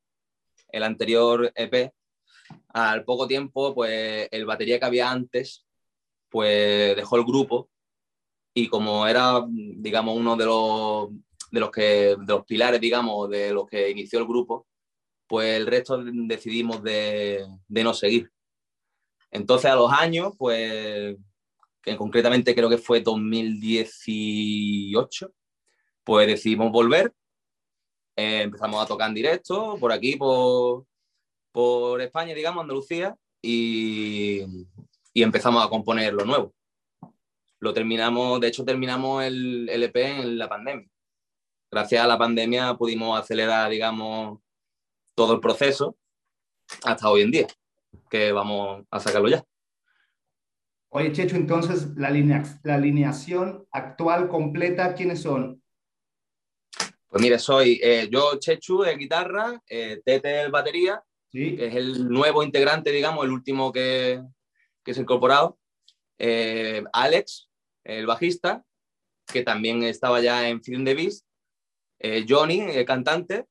[0.68, 1.92] el anterior EP,
[2.68, 5.64] al poco tiempo, pues el batería que había antes,
[6.29, 7.70] pues dejó el grupo
[8.53, 11.09] y como era, digamos, uno de los,
[11.50, 14.66] de los, que, de los pilares, digamos, de los que inició el grupo,
[15.27, 18.31] pues el resto decidimos de, de no seguir.
[19.31, 21.16] Entonces a los años, pues
[21.85, 25.33] que concretamente creo que fue 2018,
[26.03, 27.12] pues decidimos volver.
[28.16, 30.87] Eh, empezamos a tocar en directo por aquí, por,
[31.53, 34.42] por España, digamos, Andalucía, y,
[35.12, 36.55] y, empezamos a componer lo nuevo.
[37.59, 40.88] Lo terminamos, de hecho, terminamos el, el EP en la pandemia.
[41.70, 44.38] Gracias a la pandemia pudimos acelerar, digamos,
[45.14, 45.97] todo el proceso
[46.85, 47.47] hasta hoy en día,
[48.09, 49.44] que vamos a sacarlo ya.
[50.96, 55.61] Oye, Checho, entonces, la, linea, la alineación actual completa, ¿quiénes son?
[57.09, 61.02] Pues mire, soy eh, yo, Chechu, de guitarra, eh, Tete, el batería,
[61.33, 61.57] ¿Sí?
[61.57, 64.22] que es el nuevo integrante, digamos, el último que,
[64.85, 65.59] que se ha incorporado.
[66.16, 67.50] Eh, Alex,
[67.83, 68.64] el bajista,
[69.26, 71.26] que también estaba ya en Film the Beast.
[71.98, 73.46] Eh, Johnny, el cantante.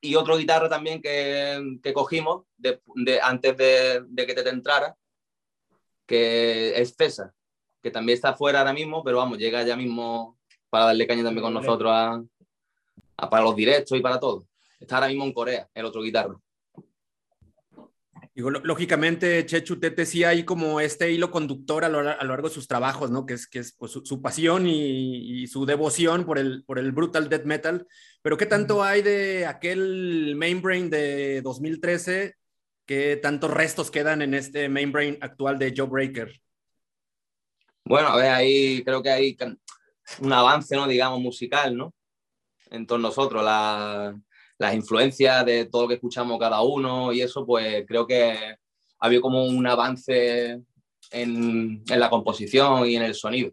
[0.00, 4.96] Y otro guitarra también que, que cogimos de, de, antes de, de que Tete entrara,
[6.10, 7.30] que es César,
[7.80, 10.36] que también está fuera ahora mismo, pero vamos, llega ya mismo
[10.68, 12.20] para darle caña también con nosotros a,
[13.16, 14.44] a, para los directos y para todo.
[14.80, 16.42] Está ahora mismo en Corea, el otro guitarro.
[18.34, 22.48] Digo, lógicamente, Chechu Tete sí hay como este hilo conductor a lo, a lo largo
[22.48, 23.24] de sus trabajos, ¿no?
[23.24, 26.80] Que es, que es pues, su, su, pasión y, y, su devoción por el, por
[26.80, 27.86] el brutal death metal.
[28.20, 32.34] Pero ¿qué tanto hay de aquel Mainbrain de 2013
[32.90, 36.42] ¿Qué tantos restos quedan en este Mainbrain actual de Joe Breaker?
[37.84, 39.38] Bueno, a ver, ahí creo que hay
[40.18, 40.88] un avance, ¿no?
[40.88, 41.94] Digamos, musical, ¿no?
[42.68, 44.20] En todos nosotros, la,
[44.58, 48.56] las influencias de todo lo que escuchamos cada uno y eso, pues creo que
[48.98, 50.60] había como un avance
[51.12, 53.52] en, en, la composición y en el sonido.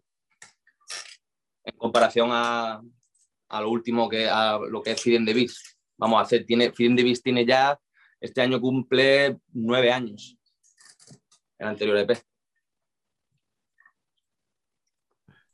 [1.64, 2.82] En comparación a,
[3.50, 5.78] a lo último que a lo que es Feeding the Beast.
[5.96, 7.80] Vamos a hacer, tiene, Feeding the Beast tiene ya
[8.20, 10.38] este año cumple nueve años,
[11.60, 12.18] el anterior EP.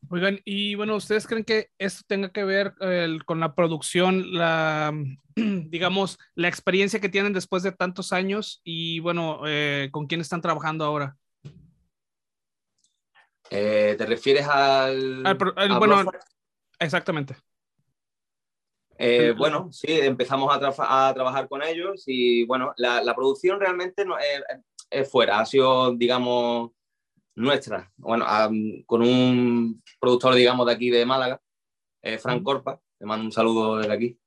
[0.10, 4.94] Oigan, y bueno, ¿ustedes creen que esto tenga que ver eh, con la producción, la,
[5.36, 10.42] digamos, la experiencia que tienen después de tantos años y bueno, eh, con quién están
[10.42, 11.18] trabajando ahora?
[13.50, 15.26] Eh, ¿Te refieres al...
[15.26, 16.12] al, al bueno,
[16.80, 17.36] exactamente.
[18.98, 20.74] Eh, bueno, sí, empezamos a, tra
[21.08, 24.44] a, trabajar con ellos y bueno, la, la producción realmente no es,
[24.90, 26.72] es, fuera, ha sido, digamos,
[27.36, 27.92] nuestra.
[27.98, 28.26] Bueno,
[28.86, 31.42] con un productor, digamos, de aquí de Málaga,
[32.02, 34.20] eh, Frank Corpa, le mando un saludo desde aquí,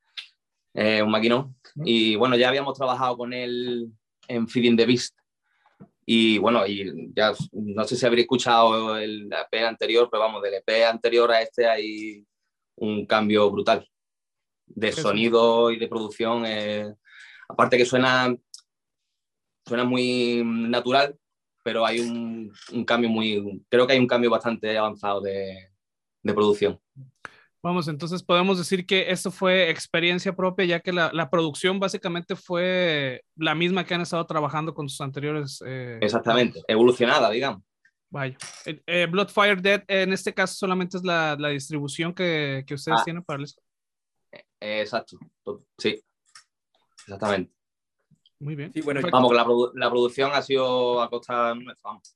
[0.74, 1.56] eh, un maquinón.
[1.84, 3.92] Y bueno, ya habíamos trabajado con él
[4.28, 5.16] en Feeding the Beast.
[6.04, 10.54] Y bueno, y ya no sé si habréis escuchado el EP anterior, pero vamos, del
[10.54, 12.24] EP anterior a este hay
[12.76, 13.88] un cambio brutal
[14.66, 16.44] de sonido y de producción.
[16.46, 16.92] Eh,
[17.48, 18.34] aparte que suena,
[19.66, 21.16] suena muy natural,
[21.62, 25.70] pero hay un, un, cambio muy, creo que hay un cambio bastante avanzado de,
[26.22, 26.78] de producción.
[27.62, 32.36] Vamos, entonces podemos decir que esto fue experiencia propia, ya que la, la, producción básicamente
[32.36, 35.60] fue la misma que han estado trabajando con sus anteriores.
[35.66, 37.64] Eh, Exactamente, evolucionada, digamos.
[38.08, 38.36] Vaya.
[38.66, 43.00] Eh, eh, Bloodfire Dead, en este caso solamente es la, la distribución que, que ustedes
[43.00, 43.04] ah.
[43.04, 43.48] tienen para el.
[44.80, 45.18] Exacto,
[45.78, 46.02] sí,
[47.04, 47.52] exactamente.
[48.38, 48.72] Muy bien.
[48.72, 51.90] Sí, bueno, vamos, la, la, producción ha sido a costa nuestra.
[51.90, 52.14] Vamos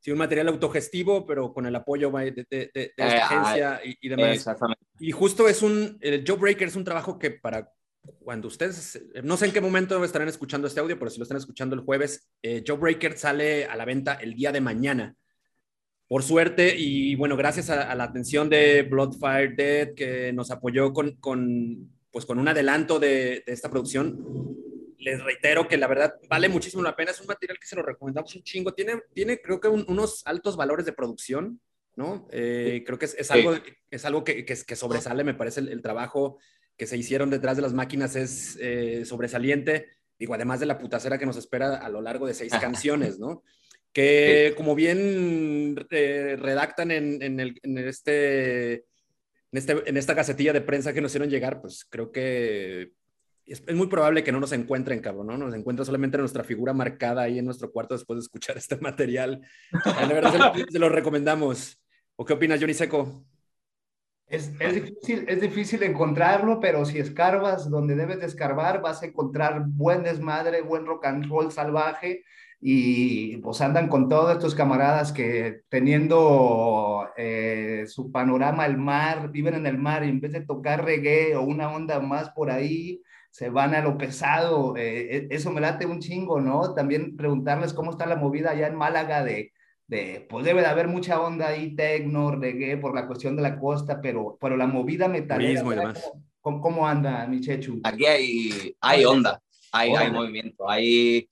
[0.00, 3.80] sí, un material autogestivo, pero con el apoyo de, de, de, de esta eh, agencia
[3.84, 4.36] y, y, demás.
[4.36, 4.84] Exactamente.
[4.98, 7.72] Y justo es un, el Joe Breaker es un trabajo que para
[8.24, 11.36] cuando ustedes, no sé en qué momento estarán escuchando este audio, pero si lo están
[11.36, 15.14] escuchando el jueves, eh, Joe Breaker sale a la venta el día de mañana.
[16.10, 20.92] Por suerte, y bueno, gracias a, a la atención de Bloodfire Dead, que nos apoyó
[20.92, 24.56] con, con, pues con un adelanto de, de esta producción,
[24.98, 27.12] les reitero que la verdad vale muchísimo la pena.
[27.12, 28.74] Es un material que se lo recomendamos un chingo.
[28.74, 31.60] Tiene, tiene creo que unos altos valores de producción,
[31.94, 32.26] ¿no?
[32.32, 33.54] Eh, creo que es, es, algo,
[33.88, 36.38] es algo que, que, que sobresale, me parece el, el, trabajo
[36.76, 39.86] que se hicieron detrás de las máquinas es eh, sobresaliente.
[40.18, 43.44] Digo, además de la putacera que nos espera a lo largo de seis canciones, ¿no?
[43.92, 48.84] Que como bien eh, redactan en, en, el, en este
[49.52, 52.92] en, este, en esta gacetilla de prensa que nos hicieron llegar, pues creo que
[53.46, 55.36] es, es, muy probable que no nos encuentren, cabrón, ¿no?
[55.36, 59.40] Nos encuentra solamente nuestra figura marcada ahí en nuestro cuarto después de escuchar este material.
[60.08, 61.80] De verdad, se lo, se lo recomendamos.
[62.16, 63.24] ¿O qué opinas, Johnny Seco?
[64.26, 69.06] Es, es, difícil, es difícil encontrarlo, pero si escarbas donde debes de escarbar, vas a
[69.06, 72.22] encontrar buen desmadre, buen rock and roll salvaje
[72.60, 79.54] y pues andan con todos estos camaradas que teniendo eh, su panorama al mar, viven
[79.54, 83.02] en el mar y en vez de tocar reggae o una onda más por ahí,
[83.30, 84.74] se van a lo pesado.
[84.76, 86.74] Eh, eso me late un chingo, ¿no?
[86.74, 89.52] También preguntarles cómo está la movida allá en Málaga de,
[89.86, 93.58] de pues debe de haber mucha onda ahí, tecno, reggae, por la cuestión de la
[93.58, 95.62] costa, pero, pero la movida metalera,
[96.42, 97.80] ¿cómo, ¿cómo, anda, mi Chechu?
[97.84, 99.40] Aquí hay, hay onda,
[99.72, 101.26] hay, hay movimiento, hay...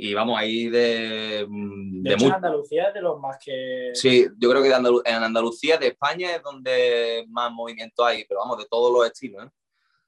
[0.00, 1.44] Y vamos, ahí de...
[1.48, 2.30] Mm, de, de muy...
[2.30, 3.90] Andalucía es de los más que...
[3.94, 8.38] Sí, yo creo que Andalu en Andalucía, de España, es donde más movimiento hay, pero
[8.40, 9.50] vamos, de todos los estilos, ¿eh?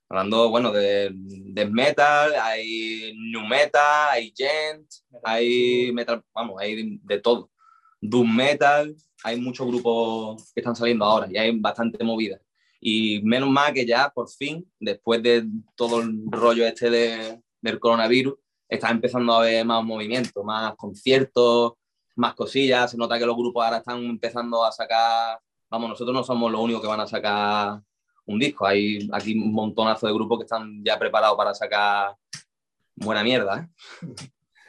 [0.08, 4.84] Hablando, bueno, de, de, metal, hay new metal, hay gent,
[5.22, 7.50] hay metal, vamos, hay de, de, todo.
[8.00, 12.40] Doom metal, hay muchos grupos que están saliendo ahora y hay bastante movida.
[12.80, 17.78] Y menos mal que ya, por fin, después de todo el rollo este de, del
[17.78, 18.34] coronavirus,
[18.70, 21.72] está empezando a haber más movimiento, más conciertos,
[22.14, 22.90] más cosillas.
[22.92, 26.60] Se nota que los grupos ahora están empezando a sacar, vamos, nosotros no somos los
[26.60, 27.80] únicos que van a sacar
[28.26, 28.66] un disco.
[28.66, 32.14] Hay aquí un montonazo de grupos que están ya preparados para sacar
[32.94, 33.68] buena mierda.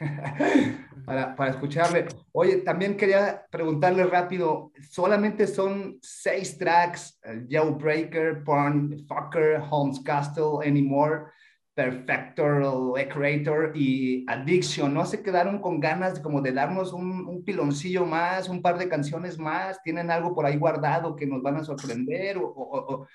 [1.06, 2.08] para, para, escucharle.
[2.32, 11.26] Oye, también quería preguntarle rápido, solamente son seis tracks, Jailbreaker, Porn, Fucker, Holmes Castle, Anymore.
[11.74, 15.06] Perfector, Creator y Addiction, ¿no?
[15.06, 19.82] Se quedaron con ganas como de darnos un, piloncillo más, un par de canciones más,
[19.82, 23.06] tienen algo por ahí guardado que nos van a sorprender o,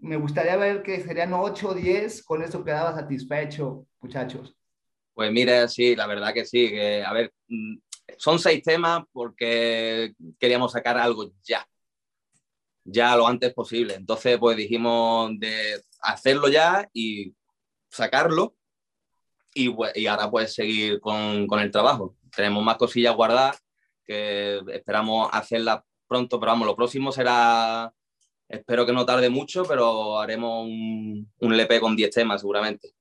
[0.00, 4.54] me gustaría ver que serían 8 o 10, con eso quedaba satisfecho, muchachos.
[5.14, 7.76] Pues mira, sí, la verdad que sí, que a ver, mm,
[8.18, 11.66] son seis temas porque queríamos sacar algo ya,
[12.84, 13.94] ya lo antes posible.
[13.94, 17.34] Entonces, pues dijimos de hacerlo ya y
[17.90, 18.54] sacarlo
[19.54, 22.16] y, y ahora pues seguir con, con, el trabajo.
[22.34, 23.62] Tenemos más cosillas guardadas
[24.04, 27.92] que esperamos hacerlas pronto, pero vamos, lo próximo será,
[28.48, 32.94] espero que no tarde mucho, pero haremos un, un LP con 10 temas seguramente.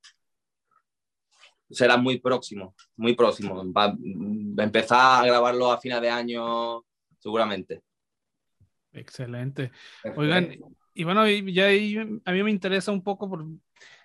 [1.70, 3.64] Será muy próximo, muy próximo.
[3.74, 6.84] Va a empezar a grabarlo a final de año
[7.20, 7.82] seguramente.
[8.94, 9.72] Excelente.
[10.16, 10.58] Oigan,
[10.94, 13.46] y bueno, ya ahí a mí me interesa un poco por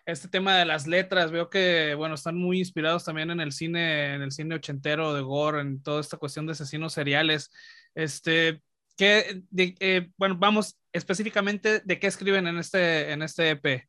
[0.07, 1.30] este tema de las letras.
[1.30, 5.20] Veo que, bueno, están muy inspirados también en el cine, en el cine ochentero de
[5.20, 7.51] Gore, en toda esta cuestión de asesinos seriales.
[7.95, 8.62] Este,
[8.97, 13.86] ¿qué, de, eh, bueno, vamos específicamente de qué escriben en este, en este EP.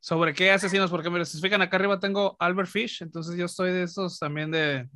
[0.00, 0.90] ¿Sobre qué asesinos?
[0.90, 4.88] Porque me fijan acá arriba tengo Albert Fish, entonces yo estoy de esos también de,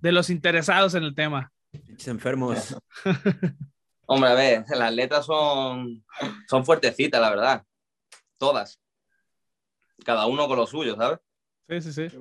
[0.00, 1.52] de los interesados en el tema.
[2.06, 2.74] Enfermos.
[4.12, 6.04] Hombre, a ver, las letras son,
[6.48, 7.64] son fuertecitas, la verdad.
[8.38, 8.80] Todas.
[10.04, 11.20] Cada uno con lo suyo, ¿sabes?
[11.68, 12.18] Sí, sí, sí.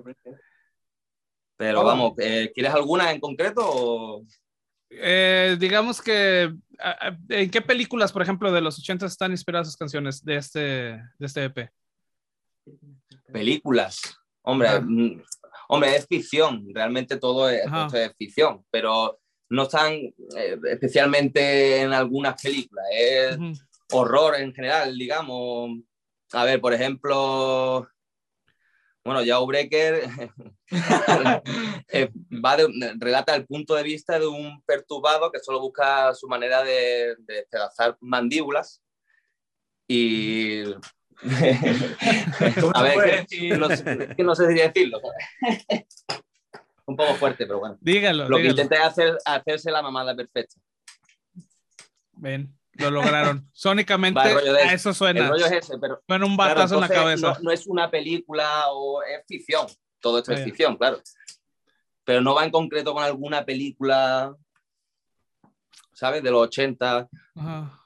[1.58, 4.24] Pero vamos, eh, ¿quieres alguna en concreto?
[4.92, 6.54] Eh, digamos que,
[7.28, 11.26] ¿en qué películas, por ejemplo, de los 80 están inspiradas sus canciones de este, de
[11.26, 11.72] este EP?
[13.34, 14.00] Películas.
[14.44, 15.24] Hombre, mm,
[15.70, 17.64] hombre, es ficción, realmente todo es,
[18.16, 19.20] ficción, pero
[19.50, 23.38] no están eh, especialmente en algunas películas, es
[23.92, 25.80] horror en general, digamos.
[26.34, 27.88] A ver, por ejemplo,
[29.04, 30.08] bueno, ya Breaker
[31.88, 32.12] eh,
[32.46, 32.58] va
[32.98, 37.48] relata el punto de vista de un perturbado que solo busca su manera de, de
[38.02, 38.84] mandíbulas
[39.88, 40.62] y
[42.74, 43.68] a ver, que, no,
[44.16, 45.02] que no, sé si decirlo.
[46.90, 47.78] Un poco fuerte, pero bueno.
[47.82, 48.28] Dígalo.
[48.28, 50.56] Lo que intenté hacer hacerse la mamada perfecta.
[52.14, 53.48] Ven, lo lograron.
[53.54, 55.20] Sónicamente, a eso suena.
[55.20, 56.02] El rollo es ese, pero.
[56.26, 57.38] Un batazo en la cabeza.
[57.44, 59.68] No, es una película o es ficción.
[60.00, 61.00] Todo esto es ficción, claro.
[62.06, 64.36] Pero no va en concreto con alguna película,
[65.94, 66.24] ¿sabes?
[66.24, 67.08] De los 80.
[67.36, 67.80] Ajá.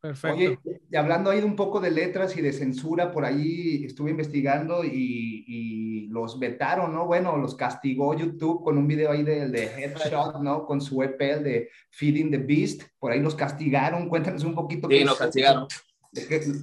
[0.00, 0.36] Perfecto.
[0.36, 0.58] Oye,
[0.90, 4.84] y hablando ahí de un poco de letras y de censura, por ahí estuve investigando
[4.84, 7.04] y, los vetaron, ¿no?
[7.04, 10.64] Bueno, los castigó YouTube con un video ahí de, de Headshot, ¿no?
[10.64, 14.88] Con su EP, de Feeding the Beast, por ahí los castigaron, cuéntanos un poquito.
[14.88, 15.68] Sí, nos castigaron.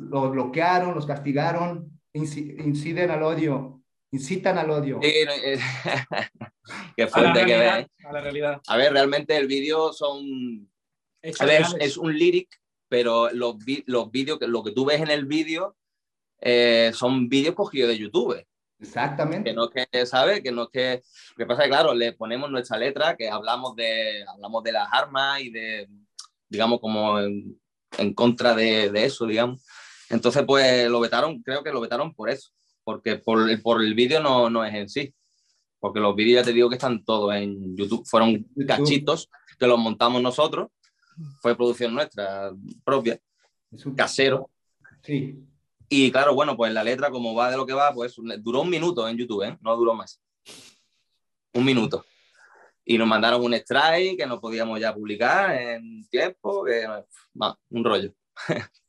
[0.10, 5.00] Los bloquearon, los castigaron, inciden al odio, incitan al odio.
[5.02, 5.60] Sí, eh,
[6.98, 7.88] qué fuerte que ver.
[8.04, 8.62] A la realidad.
[8.68, 10.70] A ver, realmente el vídeo son...
[11.40, 12.50] A ver, es un lyric
[12.96, 15.76] pero los, los vídeos, lo que tú ves en el vídeo
[16.40, 18.42] eh, son vídeos cogidos de YouTube.
[18.80, 19.50] Exactamente.
[19.50, 20.42] Que no es que, ¿sabes?
[20.42, 21.02] Que no es que...
[21.36, 24.72] Lo que pasa es que, claro, le ponemos nuestra letra, que hablamos de, hablamos de
[24.72, 25.90] las armas y de,
[26.48, 29.66] digamos, como en, contra de, de, eso, digamos.
[30.10, 32.52] Entonces, pues lo vetaron, creo que lo vetaron por eso,
[32.86, 35.14] porque por, por el vídeo no, no es en sí.
[35.82, 38.08] Porque los vídeos ya te digo que están todos en YouTube.
[38.08, 39.30] Fueron cachitos
[39.60, 40.70] que los montamos nosotros
[41.42, 42.52] fue producción nuestra
[42.84, 43.20] propia,
[43.96, 44.50] casero.
[45.04, 45.38] Sí.
[45.88, 48.70] Y claro, bueno, pues la letra, como va de lo que va, pues duró un
[48.70, 49.58] minuto en YouTube, ¿eh?
[49.62, 50.22] no duró más.
[51.54, 52.06] Un minuto.
[52.84, 56.88] Y nos mandaron un strike que no podíamos ya publicar en tiempo, que
[57.70, 58.14] un rollo.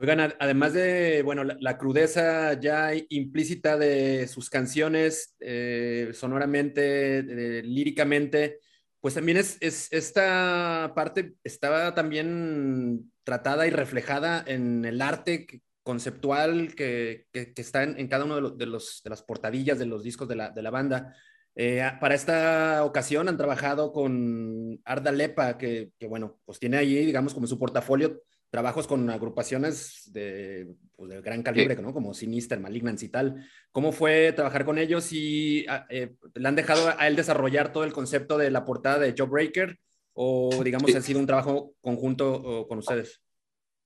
[0.00, 7.24] Oigan, además de, bueno, la, crudeza ya implícita de sus canciones, eh, sonoramente,
[7.64, 8.60] líricamente,
[9.00, 15.46] pues también es, esta parte estaba también tratada y reflejada en el arte
[15.82, 20.36] conceptual que, está en, cada uno de, los, de, las portadillas de los discos de
[20.36, 21.14] la, banda.
[21.54, 27.06] Eh, para esta ocasión han trabajado con Arda Lepa, que, que, bueno, pues tiene ahí,
[27.06, 31.92] digamos, como su portafolio trabajos con agrupaciones de, pues, de gran calibre, ¿no?
[31.92, 33.46] Como Sinister, Malignance y tal.
[33.72, 37.84] ¿Cómo fue trabajar con ellos y ah, eh, le han dejado a él desarrollar todo
[37.84, 39.78] el concepto de la portada de Jawbreaker
[40.14, 43.20] o digamos ha sido un trabajo conjunto con ustedes?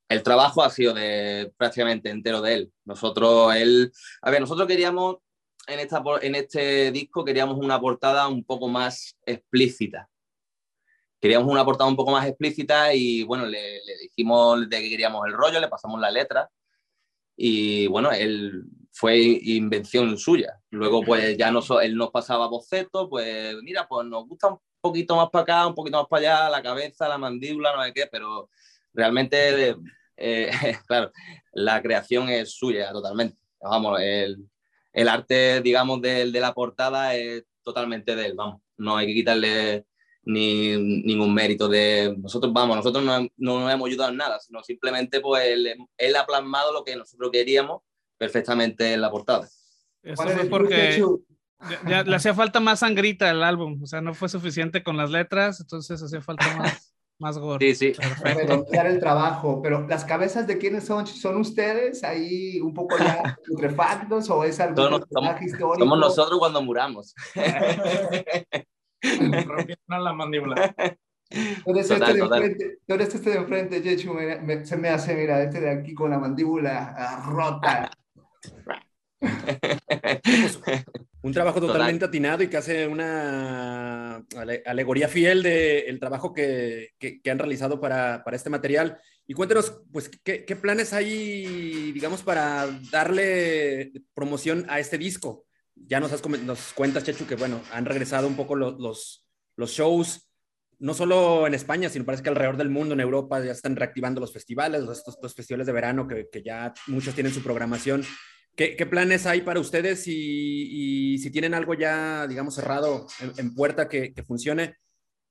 [0.09, 2.73] El trabajo ha sido de prácticamente entero de él.
[2.85, 3.91] Nosotros, él,
[4.21, 5.17] a ver, nosotros queríamos
[5.67, 10.09] en, esta, en este disco queríamos una portada un poco más explícita
[11.23, 15.31] queríamos una portada un poco más explícita y bueno, le, dijimos de que queríamos el
[15.31, 16.49] rollo, le pasamos la letra
[17.37, 20.59] y bueno, él fue invención suya.
[20.69, 25.15] Luego pues ya no, él nos pasaba bocetos, pues mira, pues nos gusta un poquito
[25.15, 28.09] más para acá, un poquito más para allá, la cabeza, la mandíbula, no sé qué,
[28.11, 28.49] pero
[28.93, 29.77] realmente,
[30.17, 30.51] eh,
[30.87, 31.09] claro,
[31.53, 33.37] la creación es suya totalmente.
[33.61, 34.45] Vamos, el,
[34.91, 39.13] el arte, digamos, de, de la portada es totalmente de él, vamos, no hay que
[39.13, 39.85] quitarle
[40.25, 44.63] ni ningún mérito de nosotros, vamos, nosotros no, no nos hemos ayudado en nada, sino
[44.63, 45.45] simplemente pues
[45.97, 47.81] él, ha plasmado lo que nosotros queríamos
[48.17, 49.47] perfectamente en la portada.
[50.01, 51.03] Eso fue porque
[51.87, 55.11] ya, le hacía falta más sangrita al álbum, o sea, no fue suficiente con las
[55.11, 57.73] letras, entonces hacía falta más, más gore.
[57.73, 58.01] Sí, sí.
[58.23, 63.37] Redondear el trabajo, pero las cabezas de quiénes son, ¿son ustedes ahí un poco ya
[63.47, 65.75] putrefactos o es algo somos, histórico?
[65.79, 67.13] Somos nosotros cuando muramos.
[69.45, 70.75] Rompieron la mandíbula.
[71.65, 74.15] Tú eres, este, de frente, tú eres este de enfrente, Jechu,
[74.63, 77.89] se me hace, mira, este de aquí con la mandíbula ah, rota.
[81.23, 84.23] un trabajo totalmente atinado y que hace una
[84.65, 88.99] alegoría fiel del trabajo que, que, han realizado para, para, este material.
[89.25, 95.45] Y cuéntenos, pues, ¿qué, ¿qué, planes hay, digamos, para darle promoción a este disco?
[95.87, 99.71] Ya nos, has, nos cuentas, Chechu, que bueno, han regresado un poco los, los, los,
[99.71, 100.29] shows,
[100.79, 104.21] no solo en España, sino parece que alrededor del mundo, en Europa, ya están reactivando
[104.21, 108.03] los festivales, estos, festivales de verano que, que, ya muchos tienen su programación.
[108.55, 113.07] ¿Qué, planes hay para ustedes y, si tienen algo ya, digamos, cerrado
[113.37, 114.77] en, puerta que, funcione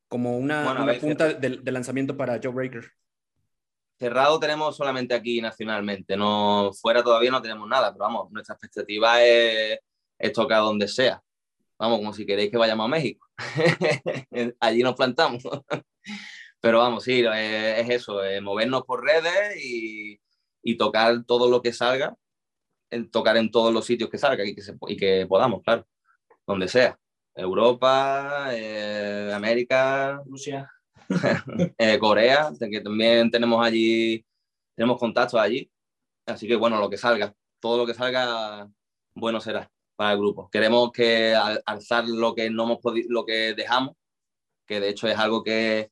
[0.08, 2.90] como una, punta de, lanzamiento para Joe Breaker?
[3.96, 9.22] Cerrado tenemos solamente aquí nacionalmente, no fuera todavía no tenemos nada, pero vamos, nuestra expectativa
[9.22, 9.78] es,
[10.30, 11.22] tocar donde sea.
[11.78, 13.26] Vamos, como si queréis que vayamos a México.
[14.60, 15.42] Allí nos plantamos.
[16.60, 20.20] pero vamos, sí, es, eso, movernos por redes y,
[20.62, 22.16] y tocar todo lo que salga
[23.10, 25.86] tocar en todos los sitios que salga y que, y que podamos, claro,
[26.46, 26.98] donde sea.
[27.34, 30.70] Europa, eh, América, Rusia,
[31.78, 34.24] eh, Corea, que también tenemos allí,
[34.76, 35.70] tenemos contactos allí.
[36.26, 38.68] Así que bueno, lo que salga, todo lo que salga,
[39.14, 40.48] bueno será para el grupo.
[40.50, 41.34] Queremos que
[41.66, 43.96] alzar lo que no hemos podido, lo que dejamos,
[44.66, 45.90] que de hecho es algo que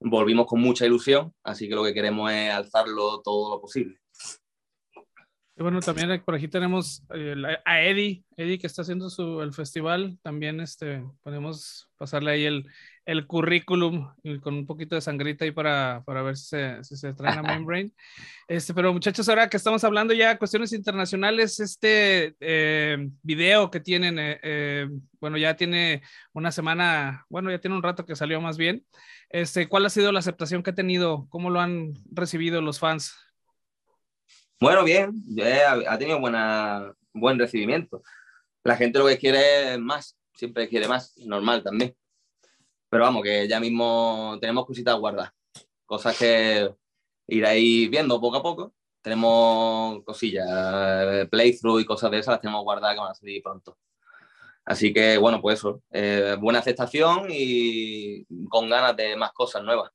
[0.00, 3.98] volvimos con mucha ilusión, así que lo que queremos es alzarlo todo lo posible.
[5.56, 9.54] Y bueno, también por aquí tenemos eh, a Eddie, Eddie que está haciendo su, el
[9.54, 10.18] festival.
[10.20, 12.66] También este, podemos pasarle ahí el,
[13.06, 14.08] el currículum
[14.42, 17.42] con un poquito de sangrita ahí para, para ver si se, si se traen a
[17.58, 17.90] Membrane.
[18.48, 23.80] Este, pero muchachos, ahora que estamos hablando ya de cuestiones internacionales, este eh, video que
[23.80, 24.88] tienen, eh,
[25.20, 26.02] bueno, ya tiene
[26.32, 28.84] una semana, bueno, ya tiene un rato que salió más bien.
[29.28, 31.26] Este, ¿Cuál ha sido la aceptación que ha tenido?
[31.28, 33.14] ¿Cómo lo han recibido los fans?
[34.60, 35.12] Bueno, bien,
[35.88, 38.02] ha tenido buena, buen recibimiento.
[38.62, 41.94] La gente lo que quiere es más, siempre quiere más, normal también.
[42.94, 45.32] Pero vamos, que ya mismo tenemos cositas guardadas,
[45.84, 46.72] cosas que
[47.26, 48.72] iréis viendo poco a poco.
[49.02, 53.42] Tenemos cosillas, eh, playthrough y cosas de esas las tenemos guardadas que van a salir
[53.42, 53.76] pronto.
[54.64, 59.90] Así que bueno, pues eso, eh, buena aceptación y con ganas de más cosas nuevas.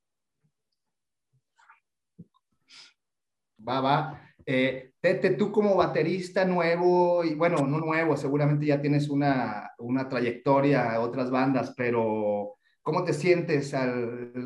[3.65, 4.21] Va, va.
[4.45, 10.09] Eh, Tete, tú como baterista nuevo, y bueno, no nuevo, seguramente ya tienes una, una
[10.09, 12.58] trayectoria otras bandas, pero
[12.89, 13.75] ¿cómo te sientes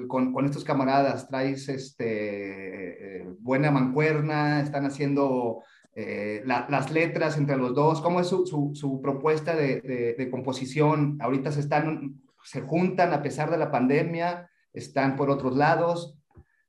[0.10, 1.30] con, con, estos camaradas?
[1.30, 4.60] ¿Traes este, eh, buena mancuerna?
[4.60, 5.64] ¿Están haciendo
[5.96, 8.02] eh, las letras entre los dos?
[8.02, 9.80] ¿Cómo es su, su, propuesta de,
[10.18, 11.18] de, composición?
[11.22, 16.18] Ahorita se, están, se juntan a pesar de la pandemia, están por otros lados.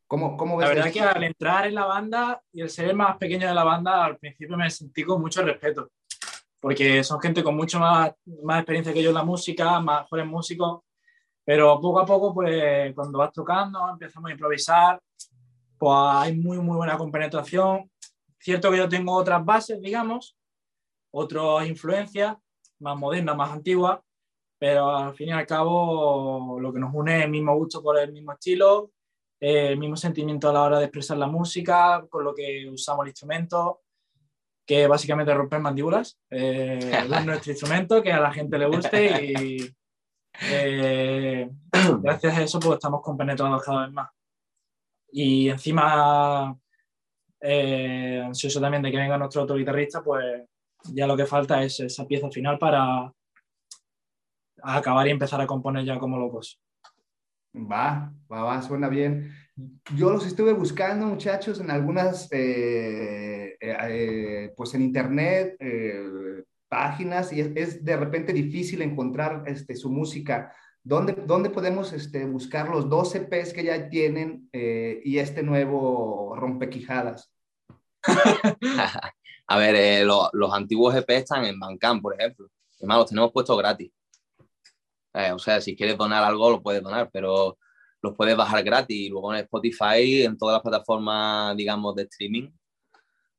[0.07, 2.91] ¿Cómo, cómo ves la verdad es que al entrar en la banda y el ser
[2.91, 5.91] el más pequeño de la banda, al principio me sentí con mucho respeto,
[6.61, 8.12] porque son gente con mucho más,
[8.45, 10.84] más experiencia que yo en la música, más jóvenes músicos,
[11.45, 15.01] pero poco a poco, pues cuando vas tocando, empezamos a improvisar,
[15.78, 17.90] pues hay muy, muy buena compenetración.
[18.38, 20.36] Cierto que yo tengo otras bases, digamos,
[21.11, 22.36] otras influencias,
[22.80, 24.01] más modernas, más antiguas,
[24.59, 27.99] pero al fin y al cabo lo que nos une es el mismo gusto por
[27.99, 28.90] el mismo estilo
[29.45, 33.11] el mismo sentimiento a la hora de expresar la música, con lo que usamos el
[33.11, 33.82] instrumento,
[34.66, 36.18] que básicamente romper mandíbulas.
[36.30, 36.78] Eh,
[37.11, 39.74] es nuestro instrumento, que a la gente le guste y
[40.43, 41.49] eh,
[42.03, 44.11] gracias a eso pues estamos compenetrados cada vez más.
[45.12, 46.59] Y encima,
[47.41, 50.45] eh, ansioso también de que venga nuestro otro guitarrista, pues
[50.93, 53.12] ya lo que falta es esa pieza final para
[54.62, 56.61] acabar y empezar a componer ya como locos.
[57.55, 59.32] Va, va, va, suena bien.
[59.95, 65.57] Yo los estuve buscando, muchachos, en algunas, eh, eh, pues en internet,
[66.75, 70.53] páginas, y es, de repente difícil encontrar este, su música.
[70.83, 77.33] ¿Dónde, dónde podemos este, buscar los 12 EPs que ya tienen y este nuevo rompequijadas?
[79.47, 82.49] A ver, los antiguos EP están en Bandcamp, por ejemplo.
[82.79, 83.93] Además, los tenemos puestos gratis.
[85.14, 87.57] Eh, o sea, si quieres donar algo, lo puedes donar, pero
[88.03, 89.11] los puedes bajar gratis.
[89.11, 92.51] Luego en Spotify, en todas las plataformas, digamos, de streaming,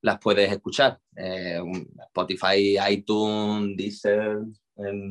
[0.06, 1.00] las puedes escuchar.
[1.16, 1.60] Eh,
[2.08, 4.38] Spotify, iTunes, Deezer,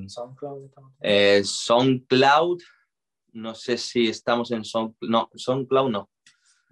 [0.06, 0.70] SoundCloud.
[1.00, 2.60] Eh, SoundCloud,
[3.32, 5.10] no sé si estamos en SoundCloud.
[5.10, 6.08] No, SoundCloud no.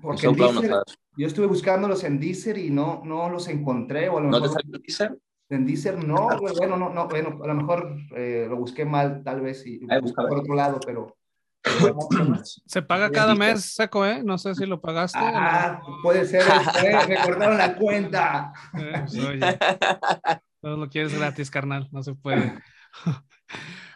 [0.00, 0.32] Porque
[1.16, 4.08] yo estuve buscándolos en Deezer y no, no los encontré.
[4.08, 5.18] O ¿No te salió Deezer?
[5.48, 9.40] En Deezer no, bueno, no, no, bueno, a lo mejor eh, lo busqué mal, tal
[9.40, 11.16] vez, y por otro lado, pero...
[12.66, 14.22] Se paga cada mes, Seco, ¿eh?
[14.24, 15.18] No sé si lo pagaste.
[15.20, 18.52] Ah, puede ser, eh, me cortaron la cuenta.
[18.78, 19.56] Eh, pues,
[20.60, 22.54] todo lo quieres gratis, carnal, no se puede.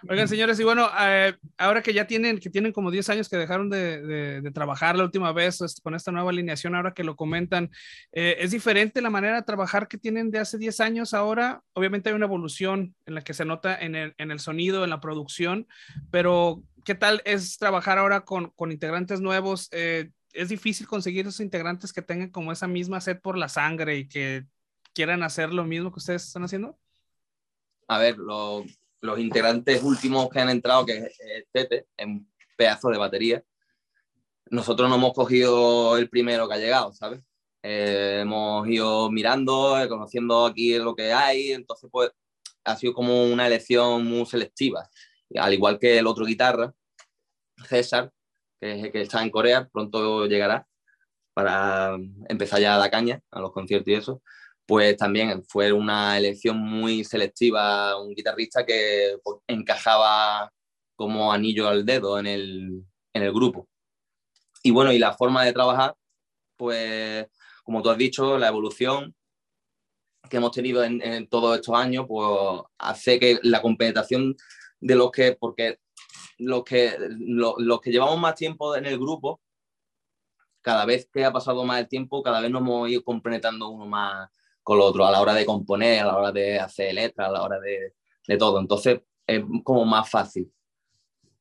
[0.09, 3.37] Oigan, señores, y bueno, eh, ahora que ya tienen, que tienen como 10 años que
[3.37, 7.17] dejaron de, de, trabajar la última vez este, con esta nueva alineación, ahora que lo
[7.17, 7.71] comentan,
[8.13, 11.63] eh, ¿es diferente la manera de trabajar que tienen de hace 10 años ahora?
[11.73, 14.91] Obviamente hay una evolución en la que se nota en el, en el sonido, en
[14.91, 15.67] la producción,
[16.11, 19.69] pero ¿qué tal es trabajar ahora con, con integrantes nuevos?
[19.73, 23.97] Eh, es difícil conseguir esos integrantes que tengan como esa misma sed por la sangre
[23.99, 24.47] y que
[24.95, 26.79] quieran hacer lo mismo que ustedes están haciendo?
[27.89, 32.27] A ver, los integrantes últimos que han entrado, que es Tete, en
[32.57, 33.45] pedazo de batería,
[34.49, 37.21] nosotros no hemos cogido el primero que ha llegado, ¿sabes?
[37.63, 42.11] Eh, hemos ido mirando, eh, conociendo aquí lo que hay, entonces pues
[42.65, 44.89] ha sido como una elección muy selectiva,
[45.35, 46.73] al igual que el otro guitarra,
[47.69, 48.13] César,
[48.61, 50.67] que que está en Corea, pronto llegará
[51.35, 51.97] para
[52.29, 54.23] empezar ya a la caña, a los conciertos y eso,
[54.67, 60.51] pues también fue una elección muy selectiva, un guitarrista que pues, encajaba
[60.97, 63.69] como anillo al dedo en el, en el grupo.
[64.63, 65.95] Y bueno, y la forma de trabajar,
[66.57, 67.27] pues
[67.65, 69.15] como tú has dicho, la evolución
[70.31, 74.35] que hemos tenido en, todos estos años, pues hace que la compenetración
[74.81, 75.79] de los que, porque
[76.39, 79.41] los que, los que llevamos más tiempo en el grupo,
[80.61, 83.87] cada vez que ha pasado más el tiempo, cada vez nos hemos ido compenetrando uno
[83.87, 84.29] más
[84.63, 87.33] con el otro, a la hora de componer, a la hora de hacer letras, a
[87.33, 87.95] la hora de,
[88.27, 88.59] de todo.
[88.59, 90.53] Entonces es como más fácil.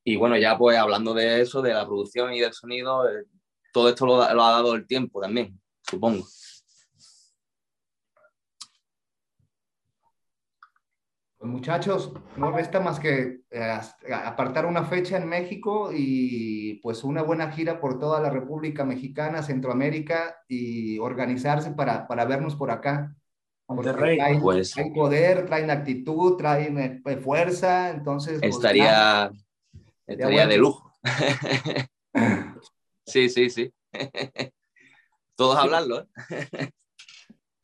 [0.04, 3.26] Y bueno, ya pues hablando de eso, de la producción y del sonido, eh,
[3.74, 6.26] todo esto lo, ha dado el tiempo también, supongo.
[11.48, 13.80] Muchachos, no resta más que eh,
[14.12, 19.44] apartar una fecha en México y pues una buena gira por toda la República Mexicana,
[19.44, 23.16] Centroamérica y organizarse para, para vernos por acá.
[23.68, 24.18] Monterrey.
[24.18, 28.40] Traen, pues, traen poder, traen actitud, traen eh, fuerza, entonces...
[28.40, 29.32] Pues, estaría,
[30.08, 30.92] Estaría de lujo.
[33.06, 33.74] sí, sí, sí.
[35.36, 36.02] Todos hablarlo.
[36.02, 36.70] ¿eh?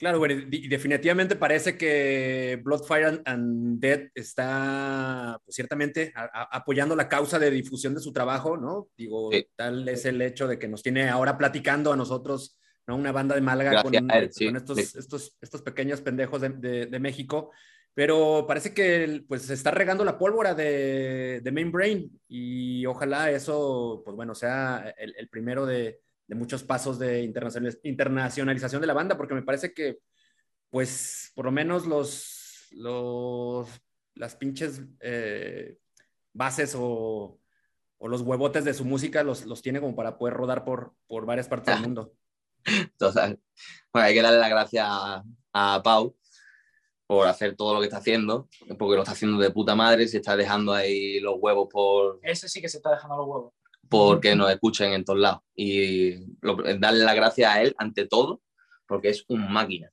[0.02, 7.38] Claro, bueno, y definitivamente parece que Bloodfire and Dead está pues, ciertamente apoyando la causa
[7.38, 8.88] de difusión de su trabajo, ¿no?
[8.98, 12.96] Digo, tal es el hecho de que nos tiene ahora platicando a nosotros, ¿no?
[12.96, 17.52] Una banda de Málaga con, estos, estos, estos, pequeños pendejos de, de México
[17.94, 24.02] pero parece que pues se está regando la pólvora de, de Brain y ojalá eso,
[24.06, 29.34] pues bueno, sea el, primero de, de, muchos pasos de internacionalización de la banda, porque
[29.34, 30.00] me parece que,
[30.70, 33.68] pues, por lo menos los, los
[34.16, 35.78] las pinches eh,
[36.34, 37.40] bases o,
[37.98, 41.26] o, los huevotes de su música los, los tiene como para poder rodar por, por
[41.26, 42.14] varias partes del mundo.
[42.98, 43.40] Total.
[43.92, 46.16] Bueno, hay que darle la gracia a, a Pau,
[47.12, 48.48] por hacer todo lo que está haciendo,
[48.80, 52.22] porque lo está haciendo de puta madre, se está dejando ahí los huevos por...
[52.24, 53.54] Ese sí que se está dejando los huevos.
[53.92, 55.42] Porque nos escuchen en todos lados.
[55.54, 56.16] Y
[56.80, 58.42] darle las gracias a él ante todo,
[58.88, 59.92] porque es un máquina.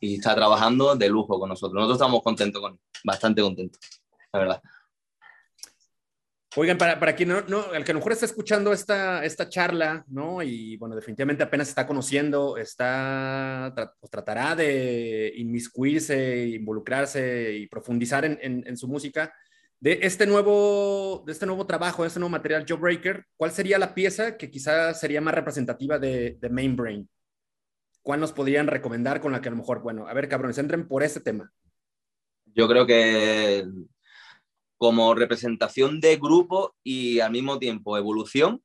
[0.00, 1.74] Y está trabajando de lujo con nosotros.
[1.74, 3.80] Nosotros estamos contentos con él, bastante contentos,
[4.32, 4.62] la verdad.
[6.56, 9.48] Oigan, para, para quien no, no, el que a lo mejor está escuchando esta, esta
[9.48, 10.40] charla, ¿no?
[10.40, 18.38] Y bueno, definitivamente apenas está conociendo, está, pues, tratará de inmiscuirse, involucrarse y profundizar en,
[18.40, 19.34] en, su música.
[19.84, 23.78] De este, nuevo, de este nuevo trabajo, de este nuevo material, Joe Breaker, ¿cuál sería
[23.78, 27.10] la pieza que quizás sería más representativa de, de Main Brain?
[28.00, 30.88] ¿Cuál nos podrían recomendar con la que a lo mejor, bueno, a ver, cabrones, entren
[30.88, 31.52] por este tema?
[32.46, 33.66] Yo creo que
[34.78, 38.64] como representación de grupo y al mismo tiempo evolución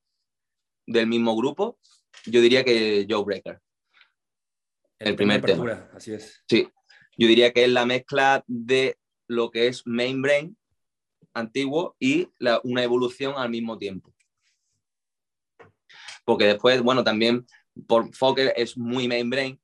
[0.88, 1.80] del mismo grupo,
[2.28, 3.60] yo diría que Joe Breaker.
[5.00, 5.90] El, primer tema.
[5.94, 6.42] Así es.
[6.48, 6.70] Sí,
[7.18, 8.98] yo diría que es la mezcla de
[9.28, 10.56] lo que es Main Brain
[11.34, 12.30] antiguo y
[12.64, 14.14] una evolución al mismo tiempo.
[16.26, 17.46] Porque después, bueno, también
[17.88, 19.60] por Fokker es muy Main Brain,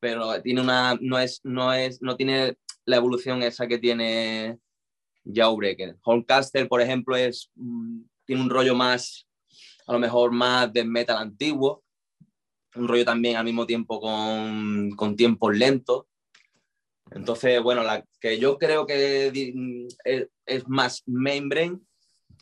[0.00, 4.58] pero tiene una, no es, no es, no tiene la evolución esa que tiene
[5.24, 5.96] Jawbreaker.
[6.02, 9.26] Horncaster, por ejemplo, es, mm, tiene un rollo más,
[9.86, 11.84] a lo mejor más de metal antiguo,
[12.74, 16.04] un rollo también al mismo tiempo con, con tiempos lentos.
[17.12, 19.28] Entonces, bueno, la que yo creo que
[20.04, 21.86] es, es más mainbrain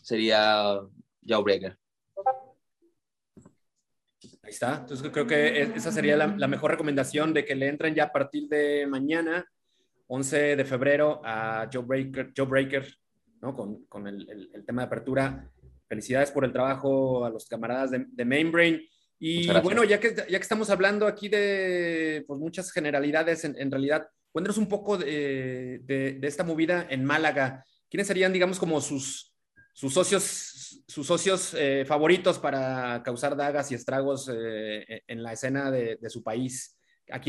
[0.03, 0.81] sería
[1.27, 1.77] Jawbreaker.
[4.43, 4.79] Ahí está.
[4.81, 8.13] Entonces creo que esa sería la, la, mejor recomendación de que le entren ya a
[8.13, 9.45] partir de mañana
[10.07, 12.87] 11 de febrero a Joe Breaker, Joe Breaker
[13.43, 13.55] ¿no?
[13.55, 15.51] con, con el, el, tema de apertura.
[15.89, 18.81] Felicidades por el trabajo a los camaradas de, de Mainbrain.
[19.19, 23.71] Y bueno, ya que, ya que estamos hablando aquí de pues, muchas generalidades, en, en
[23.71, 27.65] realidad, cuéntanos un poco de, de, de, esta movida en Málaga.
[27.89, 29.35] ¿Quiénes serían, digamos, como sus,
[29.73, 35.71] sus socios, sus socios eh, favoritos para causar dagas y estragos eh, en la escena
[35.71, 36.79] de, de su país?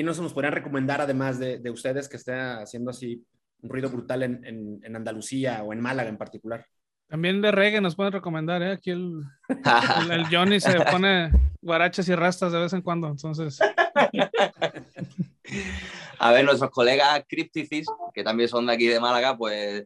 [0.03, 3.23] no se nos podrían recomendar, además de, de ustedes, que esté haciendo así
[3.61, 6.65] un ruido brutal en, en, Andalucía o en Málaga en particular.
[7.07, 8.71] También de reggae nos pueden recomendar, ¿eh?
[8.71, 9.23] Aquí el,
[10.11, 11.31] el, Johnny se pone
[11.61, 13.59] guarachas y rastas de vez en cuando, entonces.
[16.19, 19.85] A ver, nuestros colegas Crypticis, que también son de aquí de Málaga, pues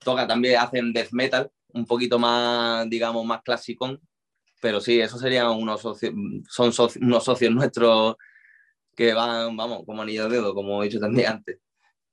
[0.00, 3.98] toca también, hacen death metal, un poquito más, digamos, más clásico.
[4.60, 6.12] Pero sí, esos serían unos socios,
[6.48, 8.16] son unos socios nuestros
[8.94, 11.58] que van, vamos, como anillo de dedo, como he dicho también antes.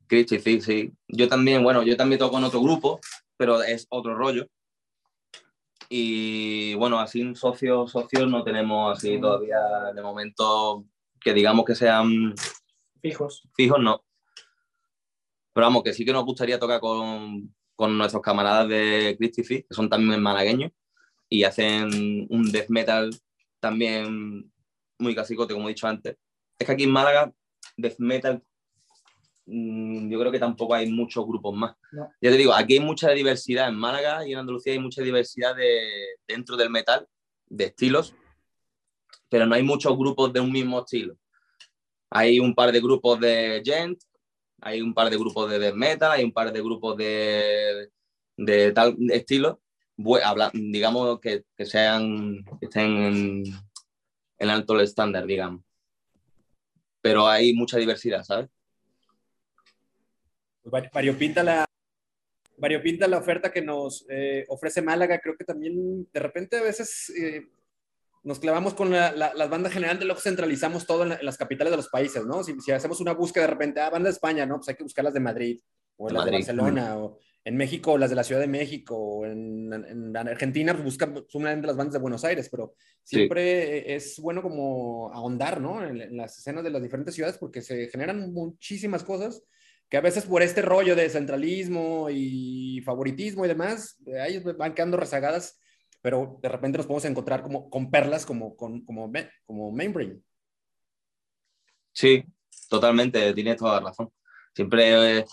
[0.07, 0.91] Crypticis, sí.
[1.07, 2.99] Yo también, bueno, yo también toco en otro grupo,
[3.37, 4.47] pero es otro rollo.
[5.89, 9.57] Y bueno, así socios, socios no tenemos así todavía
[9.93, 10.85] de momento
[11.23, 12.33] que digamos que sean
[13.01, 13.47] fijos.
[13.55, 14.03] Fijos no.
[15.53, 19.67] Pero vamos, que sí que nos gustaría tocar con, con nuestros camaradas de Christy que
[19.69, 20.71] son también malagueños,
[21.29, 23.09] y hacen un death metal
[23.59, 24.51] también
[24.99, 26.17] muy clásico, como he dicho antes.
[26.59, 27.33] Es que aquí en Málaga,
[27.77, 28.43] death metal,
[29.45, 31.75] mm, yo creo que tampoco hay muchos grupos más.
[32.21, 35.55] Ya te digo, aquí hay mucha diversidad en Málaga y en Andalucía hay mucha diversidad
[35.55, 35.89] de,
[36.27, 37.07] dentro del metal,
[37.47, 38.15] de estilos,
[39.33, 41.17] pero no hay muchos grupos de un mismo estilo.
[42.11, 43.99] Hay un par de grupos de gent,
[44.61, 47.89] hay un par de grupos de death metal, hay un par de grupos de,
[48.37, 49.59] de tal estilo,
[50.53, 53.43] digamos que, que sean, que estén
[54.37, 55.63] en, alto el estándar, digamos.
[57.01, 58.51] Pero hay mucha diversidad, ¿sabes?
[60.63, 61.65] Variopinta la,
[62.55, 65.17] variopinta la oferta que nos eh, ofrece Málaga.
[65.17, 67.47] Creo que también de repente a veces eh,
[68.23, 71.89] nos clavamos con la, las bandas generalmente luego centralizamos todo en, las capitales de los
[71.89, 72.43] países, ¿no?
[72.43, 74.55] Si, hacemos una búsqueda de repente, ah, banda de España, ¿no?
[74.57, 75.59] Pues hay que buscar las de Madrid,
[75.97, 79.71] o las de Barcelona, o en México, las de la Ciudad de México, o en,
[79.73, 85.11] en Argentina, pues buscan sumamente las bandas de Buenos Aires, pero siempre es bueno como
[85.13, 85.85] ahondar, ¿no?
[85.85, 89.43] En, las escenas de las diferentes ciudades, porque se generan muchísimas cosas
[89.89, 94.97] que a veces por este rollo de centralismo y favoritismo y demás, ahí van quedando
[94.97, 95.59] rezagadas
[96.03, 99.09] pero de repente nos podemos encontrar como, con perlas como, con, como,
[99.45, 100.21] como Mainbrain.
[101.93, 102.25] Sí,
[102.69, 104.11] totalmente, tienes toda la razón.
[104.53, 105.25] Siempre eh,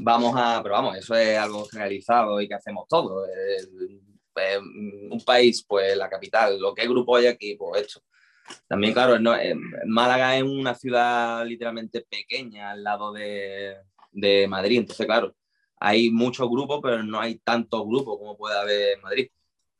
[0.00, 3.24] vamos a, pero vamos, eso es algo generalizado y que hacemos todo.
[5.10, 8.00] un país, pues la capital, lo que grupo hay aquí, pues esto.
[8.66, 9.32] También, claro, no,
[9.86, 13.76] Málaga es una ciudad literalmente pequeña al lado de,
[14.10, 15.36] de Madrid, entonces, claro,
[15.78, 19.28] hay muchos grupos, pero no hay tantos grupos como puede haber en Madrid.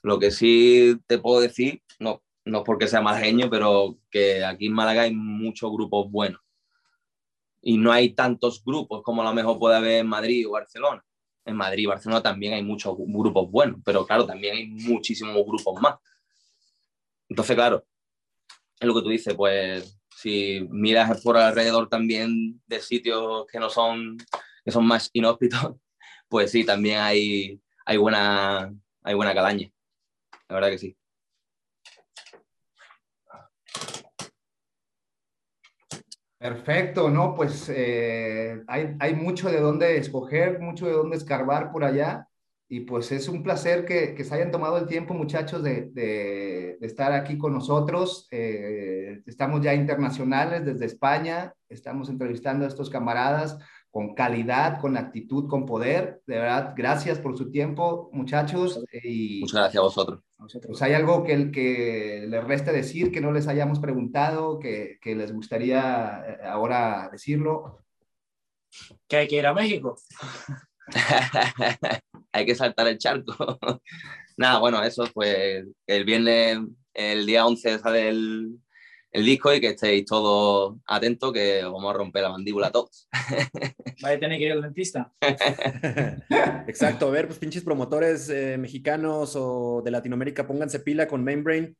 [0.07, 4.67] Lo que sí te puedo decir, no, no es porque sea malagueño, pero que aquí
[4.67, 6.41] en Málaga hay muchos grupos buenos.
[7.61, 11.05] Y no hay tantos grupos como a lo mejor puede haber en Madrid o Barcelona.
[11.45, 15.81] En Madrid y Barcelona también hay muchos grupos buenos, pero claro, también hay muchísimos grupos
[15.83, 15.97] más.
[17.29, 17.85] Entonces, claro,
[18.79, 23.69] es lo que tú dices, pues si miras por alrededor también de sitios que no
[23.71, 24.19] son,
[24.65, 25.75] que son más inhóspitos,
[26.29, 29.69] pues sí, también hay, hay, buena, hay buena calaña
[30.49, 30.97] la verdad que sí.
[36.39, 37.35] Perfecto, ¿no?
[37.35, 42.29] Pues eh, hay, mucho de dónde escoger, mucho de dónde escarbar por allá.
[42.69, 47.39] Y pues es un placer que, se hayan tomado el tiempo, muchachos, de, estar aquí
[47.39, 48.29] con nosotros.
[48.31, 53.59] Eh, estamos ya internacionales desde España, estamos entrevistando a estos camaradas
[53.91, 56.23] con calidad, con actitud, con poder.
[56.27, 58.85] De verdad, gracias por su tiempo, muchachos.
[59.03, 60.26] Y, Muchas gracias a vosotros.
[60.39, 65.15] Pues hay algo que, que les resta decir, que no les hayamos preguntado, que, que
[65.15, 67.85] les gustaría eh, ahora decirlo.
[69.09, 69.97] Que hay que ir a México.
[72.33, 73.59] hay que saltar el charco.
[74.37, 76.59] Nada, bueno, eso pues el viernes,
[76.93, 78.59] el día 11 sale el,
[79.17, 83.09] el disco y que estéis todos atentos que vamos a romper la mandíbula todos.
[84.03, 85.11] Vaya a tener que ir al dentista.
[86.69, 91.75] Exacto, a ver, pues pinches promotores eh, mexicanos o de Latinoamérica, pónganse pila con Membrane.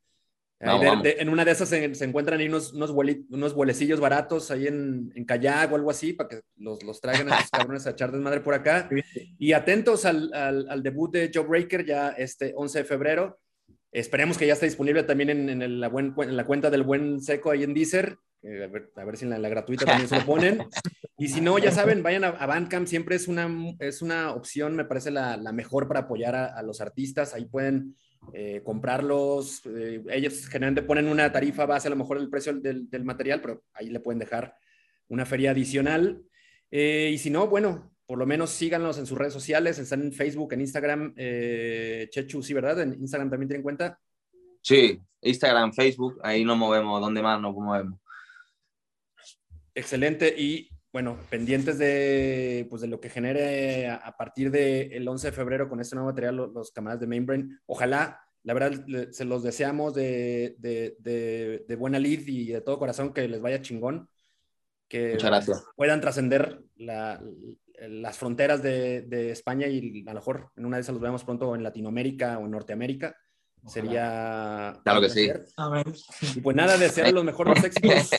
[0.59, 5.23] en una de esas se, encuentran ahí unos, unos, unos vuelecillos baratos ahí en, en
[5.23, 8.39] kayak o algo así para que los, los traigan a esos cabrones a echar desmadre
[8.39, 8.89] por acá.
[9.37, 13.39] Y atentos al, al, al debut de Joe Breaker ya este 11 de febrero.
[13.97, 17.73] Esperemos que ya esté disponible también en, la, la, cuenta del Buen Seco ahí en
[17.73, 18.19] Deezer.
[18.43, 20.59] a, ver, si en la, gratuita también se lo ponen.
[21.19, 22.85] Y si no, ya saben, vayan a, Bandcamp.
[22.85, 27.33] Siempre es una, es una opción, me parece la, mejor para apoyar a, los artistas.
[27.33, 27.95] Ahí pueden
[28.33, 29.63] eh, comprarlos.
[29.65, 33.63] Eh, ellos generalmente ponen una tarifa base, a lo mejor el precio del, material, pero
[33.73, 34.53] ahí le pueden dejar
[35.07, 36.21] una feria adicional.
[36.69, 40.13] Eh, y si no, bueno, por lo menos síganlos en sus redes sociales, están en
[40.13, 42.81] Facebook, en Instagram, eh, Chechu, sí, ¿verdad?
[42.81, 43.99] En Instagram también tienen cuenta.
[44.61, 47.99] Sí, Instagram, Facebook, ahí nos movemos, ¿dónde más nos movemos?
[49.75, 55.33] Excelente, y bueno, pendientes de, pues, de lo que genere a, partir del 11 de
[55.33, 57.59] febrero con este nuevo material los, camaradas de Mainbrain.
[57.65, 62.79] Ojalá, la verdad, se los deseamos de, de, de, de buena lid y de todo
[62.79, 64.09] corazón que les vaya chingón
[64.87, 65.17] que
[65.75, 71.01] puedan trascender las fronteras de, España y a lo mejor en una de esas los
[71.01, 73.15] vemos pronto en Latinoamérica o en Norteamérica.
[73.65, 74.79] Sería.
[74.83, 75.29] Claro que sí.
[76.35, 78.11] Y pues nada, desear los mejores éxitos.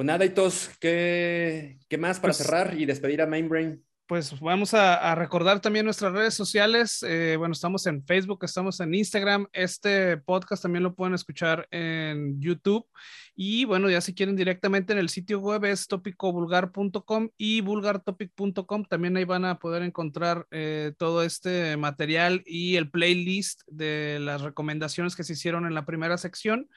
[0.00, 3.84] Pues nada, Itos, ¿qué, ¿qué más para pues cerrar y despedir a Mainbrain?
[4.10, 7.00] Pues vamos a, recordar también nuestras redes sociales.
[7.04, 9.46] Eh, bueno, estamos en Facebook, estamos en Instagram.
[9.52, 12.84] Este podcast también lo pueden escuchar en YouTube.
[13.36, 18.84] Y bueno, ya si quieren directamente en el sitio web es topicovulgar.com y vulgartopic.com.
[18.86, 24.42] También ahí van a poder encontrar eh, todo este material y el playlist de las
[24.42, 26.68] recomendaciones que se hicieron en la primera sección.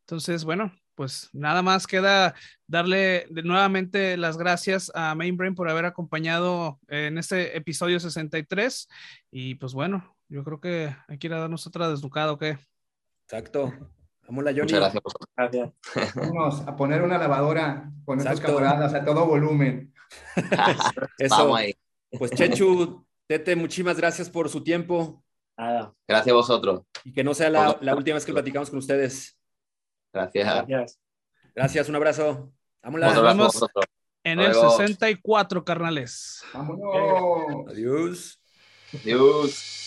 [0.00, 2.34] Entonces, bueno, pues nada más queda
[2.66, 8.88] darle de nuevamente las gracias a Mainbrain por haber acompañado en este episodio 63.
[9.30, 12.58] Y pues bueno, yo creo que hay que ir a darnos otra desnucada, ¿o qué?
[13.24, 13.72] Exacto.
[14.26, 14.72] Vamos la Johnny.
[14.72, 15.02] Muchas gracias.
[15.36, 16.14] gracias.
[16.14, 19.92] Vamos a poner una lavadora con estos camaradas a todo volumen.
[21.18, 21.36] Eso.
[21.36, 21.74] Vamos ahí.
[22.18, 25.24] Pues Chechu, Tete, muchísimas gracias por su tiempo.
[25.56, 25.94] Nada.
[26.06, 26.82] Gracias a vosotros.
[27.04, 29.38] Y que no sea la, la última vez que platicamos con ustedes.
[30.12, 30.98] Gracias.
[31.54, 31.88] Gracias.
[31.88, 32.52] un abrazo.
[32.82, 33.14] Vámonos.
[33.14, 33.64] Nos vemos
[34.24, 36.42] en el 64, carnales.
[36.52, 37.68] Vámonos.
[37.68, 38.40] Adiós.
[38.94, 39.82] Adiós.